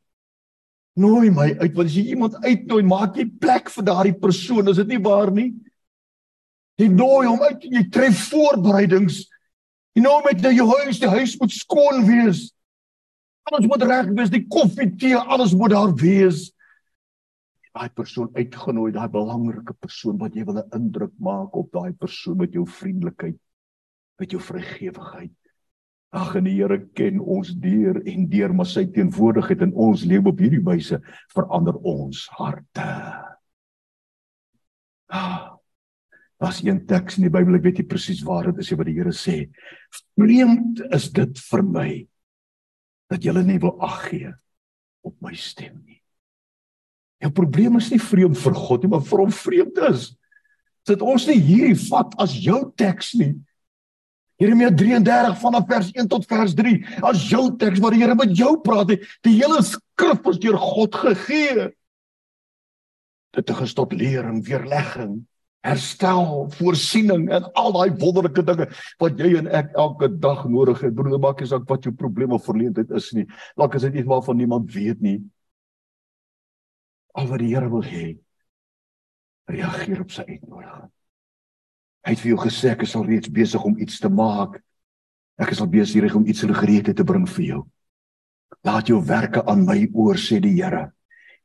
Nooi 1.00 1.32
my 1.34 1.48
uit 1.58 1.74
want 1.74 1.90
as 1.90 1.96
jy 1.96 2.04
iemand 2.14 2.36
uitnooi, 2.44 2.84
maak 2.86 3.18
jy 3.18 3.26
plek 3.42 3.70
vir 3.74 3.86
daardie 3.88 4.14
persoon, 4.22 4.70
is 4.70 4.78
dit 4.78 4.92
nie 4.92 5.00
waar 5.02 5.32
nie? 5.34 5.48
Jy 6.78 6.86
nooi 6.92 7.26
hom 7.26 7.42
uit 7.42 7.66
en 7.66 7.76
jy 7.80 7.84
tref 7.98 8.22
voorbereidings. 8.30 9.20
Jy 9.98 10.04
nooi 10.06 10.20
met 10.28 10.46
jou 10.54 10.68
huis, 10.84 11.02
die 11.02 11.10
huis 11.10 11.34
moet 11.40 11.54
skoon 11.56 12.06
wees. 12.06 12.46
Alles 13.50 13.66
moet 13.66 13.88
reg 13.90 14.14
wees, 14.14 14.30
die 14.30 14.46
koffie, 14.46 14.86
tee, 15.02 15.18
alles 15.18 15.56
moet 15.58 15.74
daar 15.74 15.94
wees. 15.98 16.52
Daai 17.76 17.90
persoon 17.94 18.30
uitgenooi, 18.34 18.92
daai 18.92 19.08
belangrike 19.08 19.74
persoon 19.78 20.18
wat 20.18 20.34
jy 20.34 20.44
wil 20.44 20.58
'n 20.58 20.76
indruk 20.76 21.12
maak 21.18 21.54
op 21.56 21.70
daai 21.72 21.92
persoon 21.92 22.36
met 22.36 22.52
jou 22.52 22.66
vriendelikheid, 22.66 23.38
met 24.18 24.30
jou 24.30 24.40
vrygewigheid. 24.40 25.32
Ag 26.12 26.34
en 26.36 26.44
die 26.44 26.56
Here 26.56 26.88
ken 26.94 27.20
ons 27.20 27.54
deur 27.54 28.02
en 28.06 28.28
deur, 28.28 28.52
maar 28.54 28.66
sy 28.66 28.84
teenwoordigheid 28.86 29.62
in 29.62 29.74
ons 29.74 30.04
lewe 30.04 30.28
op 30.28 30.38
hierdie 30.38 30.64
wyse 30.64 31.00
verander 31.28 31.76
ons 31.76 32.28
harte. 32.32 32.88
Ah, 35.08 35.60
Daar's 36.40 36.62
een 36.64 36.86
teks 36.86 37.18
in 37.18 37.26
die 37.26 37.32
Bybel, 37.32 37.58
ek 37.58 37.66
weet 37.66 37.82
nie 37.82 37.90
presies 37.90 38.22
waar 38.24 38.46
dit 38.48 38.62
is, 38.62 38.70
wat 38.72 38.88
die 38.88 38.96
Here 38.96 39.12
sê: 39.12 39.50
"Vreemd 40.16 40.80
is 40.96 41.10
dit 41.12 41.38
vir 41.50 41.62
my 41.62 41.90
dat 43.12 43.24
julle 43.24 43.42
nie 43.44 43.58
wil 43.60 43.76
ag 43.84 44.08
gee 44.08 44.32
op 45.04 45.20
my 45.20 45.34
stem 45.36 45.82
nie." 45.84 45.99
Jou 47.20 47.30
probleem 47.36 47.76
is 47.80 47.90
nie 47.92 48.00
vreemd 48.00 48.38
vir 48.40 48.56
God 48.56 48.84
nie, 48.84 48.90
maar 48.94 49.04
vir 49.04 49.22
hom 49.24 49.32
vreemd 49.34 49.80
is. 49.90 50.10
Dit 50.88 51.02
ons 51.04 51.26
nie 51.28 51.38
hierdie 51.38 51.78
vat 51.90 52.14
as 52.22 52.34
jou 52.40 52.62
teks 52.80 53.12
nie. 53.20 53.34
Jeremia 54.40 54.70
33 54.72 55.34
vanaf 55.42 55.66
vers 55.68 55.90
1 55.92 56.08
tot 56.08 56.24
vers 56.28 56.54
3 56.56 56.78
as 57.10 57.26
jou 57.28 57.42
teks 57.60 57.80
waar 57.82 57.92
die 57.92 58.00
Here 58.00 58.16
met 58.16 58.32
jou 58.36 58.54
praat. 58.64 58.88
Die, 58.88 59.00
die 59.26 59.36
hele 59.36 59.60
skrif 59.66 60.30
is 60.32 60.40
deur 60.40 60.56
God 60.60 60.96
gegee. 60.96 61.66
Dit 63.36 63.52
is 63.52 63.74
tot 63.76 63.92
lering, 63.94 64.40
weerlegging, 64.46 65.20
herstel, 65.62 66.48
voorsiening 66.56 67.28
en 67.30 67.50
al 67.52 67.76
daai 67.76 67.92
wonderlike 68.00 68.42
dinge 68.48 68.66
wat 69.02 69.20
jy 69.20 69.34
en 69.42 69.50
ek 69.60 69.76
elke 69.78 70.08
dag 70.08 70.46
nodig 70.48 70.80
het. 70.86 70.96
Broeder, 70.96 71.20
maak 71.20 71.44
nie 71.44 71.50
saak 71.50 71.68
wat 71.68 71.84
jou 71.84 71.92
probleme 71.92 72.38
of 72.38 72.48
verleentheid 72.48 72.90
is 72.96 73.12
nie. 73.14 73.26
Dalk 73.60 73.76
is 73.76 73.84
dit 73.86 74.00
iets 74.00 74.08
waarvan 74.08 74.40
niemand 74.40 74.72
weet 74.72 75.04
nie. 75.04 75.18
Al 77.18 77.28
wat 77.30 77.42
die 77.42 77.50
Here 77.54 77.70
wil 77.70 77.84
hê, 77.84 78.14
reageer 79.50 80.02
op 80.04 80.12
sy 80.14 80.24
uitnodiging. 80.28 80.90
Hy 82.06 82.14
het 82.14 82.22
vir 82.22 82.30
jou 82.32 82.40
gesê 82.40 82.70
ek 82.72 82.86
is 82.86 82.94
al 82.96 83.04
reeds 83.08 83.32
besig 83.32 83.64
om 83.66 83.76
iets 83.82 83.98
te 84.00 84.08
maak. 84.08 84.56
Ek 85.40 85.52
is 85.52 85.60
al 85.60 85.68
besig 85.72 86.14
om 86.16 86.26
iets 86.28 86.44
in 86.46 86.54
gereedheid 86.54 86.96
te 86.96 87.06
bring 87.06 87.26
vir 87.28 87.44
jou. 87.44 87.60
Laat 88.66 88.88
jou 88.88 89.00
werke 89.04 89.42
aan 89.48 89.66
my 89.66 89.82
oor 89.92 90.18
sê 90.20 90.40
die 90.40 90.56
Here 90.56 90.90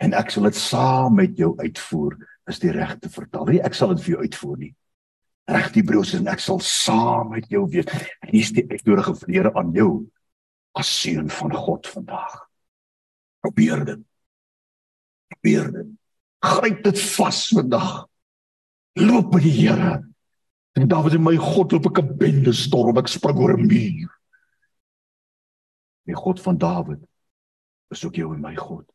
en 0.03 0.15
ek 0.17 0.31
sal 0.33 0.49
dit 0.49 0.57
saam 0.59 1.13
met 1.15 1.37
jou 1.39 1.53
uitvoer 1.55 2.17
is 2.51 2.59
die 2.59 2.73
regte 2.75 3.09
vertaal. 3.09 3.47
Nie 3.47 3.61
ek 3.63 3.77
sal 3.77 3.93
dit 3.93 4.03
vir 4.03 4.15
jou 4.15 4.25
uitvoer 4.25 4.57
nie. 4.59 4.73
Reg 5.47 5.69
die 5.75 5.85
broers 5.85 6.15
en 6.17 6.27
ek 6.27 6.41
sal 6.43 6.59
saam 6.59 7.31
met 7.35 7.47
jou 7.53 7.63
wees. 7.71 7.87
En 8.19 8.31
hier 8.33 8.43
is 8.43 8.51
die 8.55 8.65
uitnodiging 8.67 9.17
van 9.21 9.31
die 9.31 9.37
Here 9.39 9.53
aan 9.55 9.71
jou 9.77 9.91
as 10.75 10.91
seun 10.91 11.29
van 11.31 11.55
God 11.55 11.87
vandag. 11.87 12.35
Probeer 13.45 13.85
dit. 13.87 14.03
Probeer 15.41 15.71
dit. 15.71 15.93
Gryp 16.45 16.83
dit 16.83 16.99
vas 17.15 17.47
vandag. 17.47 18.07
Loop 18.93 19.31
by 19.33 19.41
die 19.43 19.53
Here. 19.53 19.95
En 20.75 20.87
Dawid 20.91 21.15
sê 21.15 21.19
my 21.19 21.35
God 21.39 21.71
loop 21.71 21.87
ek 21.87 22.01
'n 22.03 22.17
bende 22.17 22.53
storm, 22.53 22.97
ek 22.97 23.07
spring 23.07 23.37
oor 23.39 23.57
'n 23.57 23.67
muur. 23.67 24.11
Die 26.05 26.15
God 26.15 26.39
van 26.41 26.57
Dawid 26.57 27.01
is 27.91 28.05
ook 28.05 28.15
jou 28.15 28.33
en 28.33 28.41
my 28.41 28.55
God. 28.55 28.85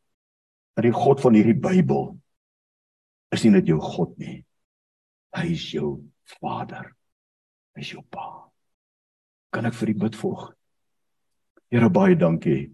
En 0.77 0.83
die 0.83 0.93
God 0.93 1.21
van 1.21 1.33
hierdie 1.33 1.59
Bybel 1.59 2.19
is 3.31 3.43
nie 3.43 3.51
net 3.51 3.67
jou 3.67 3.79
God 3.79 4.17
nie. 4.17 4.45
Hy 5.35 5.45
is 5.51 5.71
jou 5.71 6.03
Vader. 6.39 6.95
Hy 7.75 7.81
is 7.81 7.91
jou 7.91 8.03
Pa. 8.09 8.51
Kan 9.51 9.65
ek 9.65 9.73
vir 9.73 9.89
u 9.89 9.93
bid 9.93 10.15
volg? 10.15 10.55
Here 11.71 11.89
baie 11.89 12.15
dankie 12.15 12.71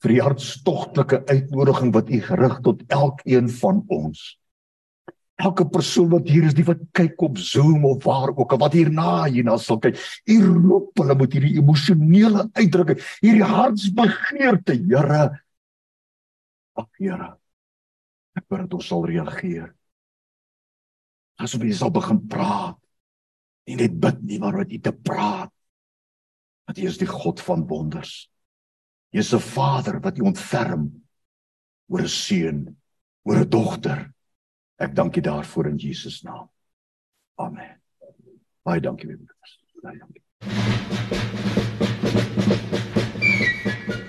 vir 0.00 0.14
die 0.14 0.20
hartstogtelike 0.24 1.22
uitnodiging 1.28 1.94
wat 1.94 2.10
u 2.10 2.20
gerig 2.24 2.60
tot 2.64 2.84
elkeen 2.88 3.50
van 3.60 3.82
ons. 3.92 4.22
Elke 5.40 5.64
persoon 5.72 6.10
wat 6.12 6.28
hier 6.28 6.44
is, 6.48 6.56
die 6.56 6.66
wat 6.68 6.80
kyk 6.96 7.20
op 7.24 7.38
Zoom 7.40 7.84
of 7.88 8.04
waar 8.04 8.32
ook 8.34 8.52
al 8.52 8.60
wat 8.60 8.76
hierna 8.76 9.24
hierna 9.24 9.56
sal 9.60 9.80
kyk, 9.80 9.96
u 10.28 10.38
roep 10.44 11.00
hulle 11.00 11.16
met 11.16 11.36
hierdie 11.36 11.56
emosionele 11.60 12.48
uitdrukking, 12.52 13.00
hierdie 13.24 13.52
hartsbegeerte, 13.56 14.76
Here. 14.84 15.22
Ag 16.76 16.88
Here, 17.00 17.34
Ek 18.38 18.46
wou 18.48 18.60
dat 18.62 18.74
ons 18.78 18.88
sal 18.88 19.06
reageer. 19.10 19.70
Asof 21.40 21.64
jy 21.64 21.74
sal 21.76 21.92
begin 21.94 22.20
praat. 22.30 22.78
Nie 23.68 23.78
net 23.80 23.96
bid 24.02 24.20
nie, 24.26 24.38
maar 24.42 24.60
wat 24.60 24.72
jy 24.72 24.80
te 24.82 24.92
praat. 24.94 25.52
Dat 26.68 26.78
jy 26.78 26.90
is 26.90 27.00
die 27.00 27.08
God 27.10 27.42
van 27.42 27.66
wonders. 27.68 28.30
Jy 29.10 29.18
is 29.18 29.34
'n 29.34 29.40
Vader 29.42 30.00
wat 30.00 30.16
jy 30.16 30.24
ontferm 30.24 30.90
oor 31.88 32.02
'n 32.02 32.08
seun, 32.08 32.76
oor 33.26 33.42
'n 33.42 33.48
dogter. 33.48 34.12
Ek 34.78 34.94
dank 34.94 35.16
U 35.16 35.20
daarvoor 35.20 35.66
in 35.66 35.76
Jesus 35.76 36.22
naam. 36.22 36.48
Amen. 37.38 37.80
Baie 38.62 38.80
dankie, 38.80 39.06
broers. 39.06 39.58
Baie 39.82 39.98
dankie. 39.98 41.59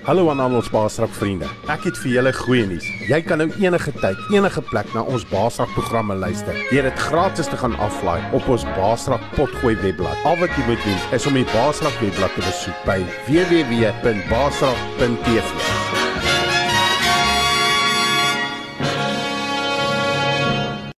Hallo 0.02 0.30
aan 0.30 0.40
al 0.40 0.54
ons 0.58 0.70
Baasrak 0.70 1.10
vriende. 1.14 1.46
Ek 1.70 1.84
het 1.86 1.98
vir 2.02 2.10
julle 2.16 2.32
goeie 2.34 2.66
nuus. 2.66 2.82
Jy 3.06 3.20
kan 3.22 3.38
nou 3.38 3.46
enige 3.62 3.92
tyd, 4.02 4.18
enige 4.34 4.58
plek 4.72 4.88
na 4.96 5.02
ons 5.06 5.22
Baasrak 5.30 5.70
programme 5.76 6.14
luister. 6.18 6.58
Deur 6.72 6.82
dit 6.88 6.98
gratis 7.04 7.46
te 7.46 7.54
gaan 7.60 7.76
aflaai 7.78 8.18
op 8.34 8.48
ons 8.50 8.66
Baasrak 8.74 9.22
potgooi 9.36 9.76
webblad. 9.84 10.18
Al 10.26 10.36
wat 10.42 10.50
jy 10.58 10.64
moet 10.66 10.82
doen 10.82 10.98
is 11.14 11.26
om 11.30 11.38
die 11.38 11.46
Baasrak 11.54 11.94
webblad 12.02 12.34
te 12.34 12.42
besoek 12.48 12.78
by 12.90 12.98
www.baasrak.tv. 13.30 15.81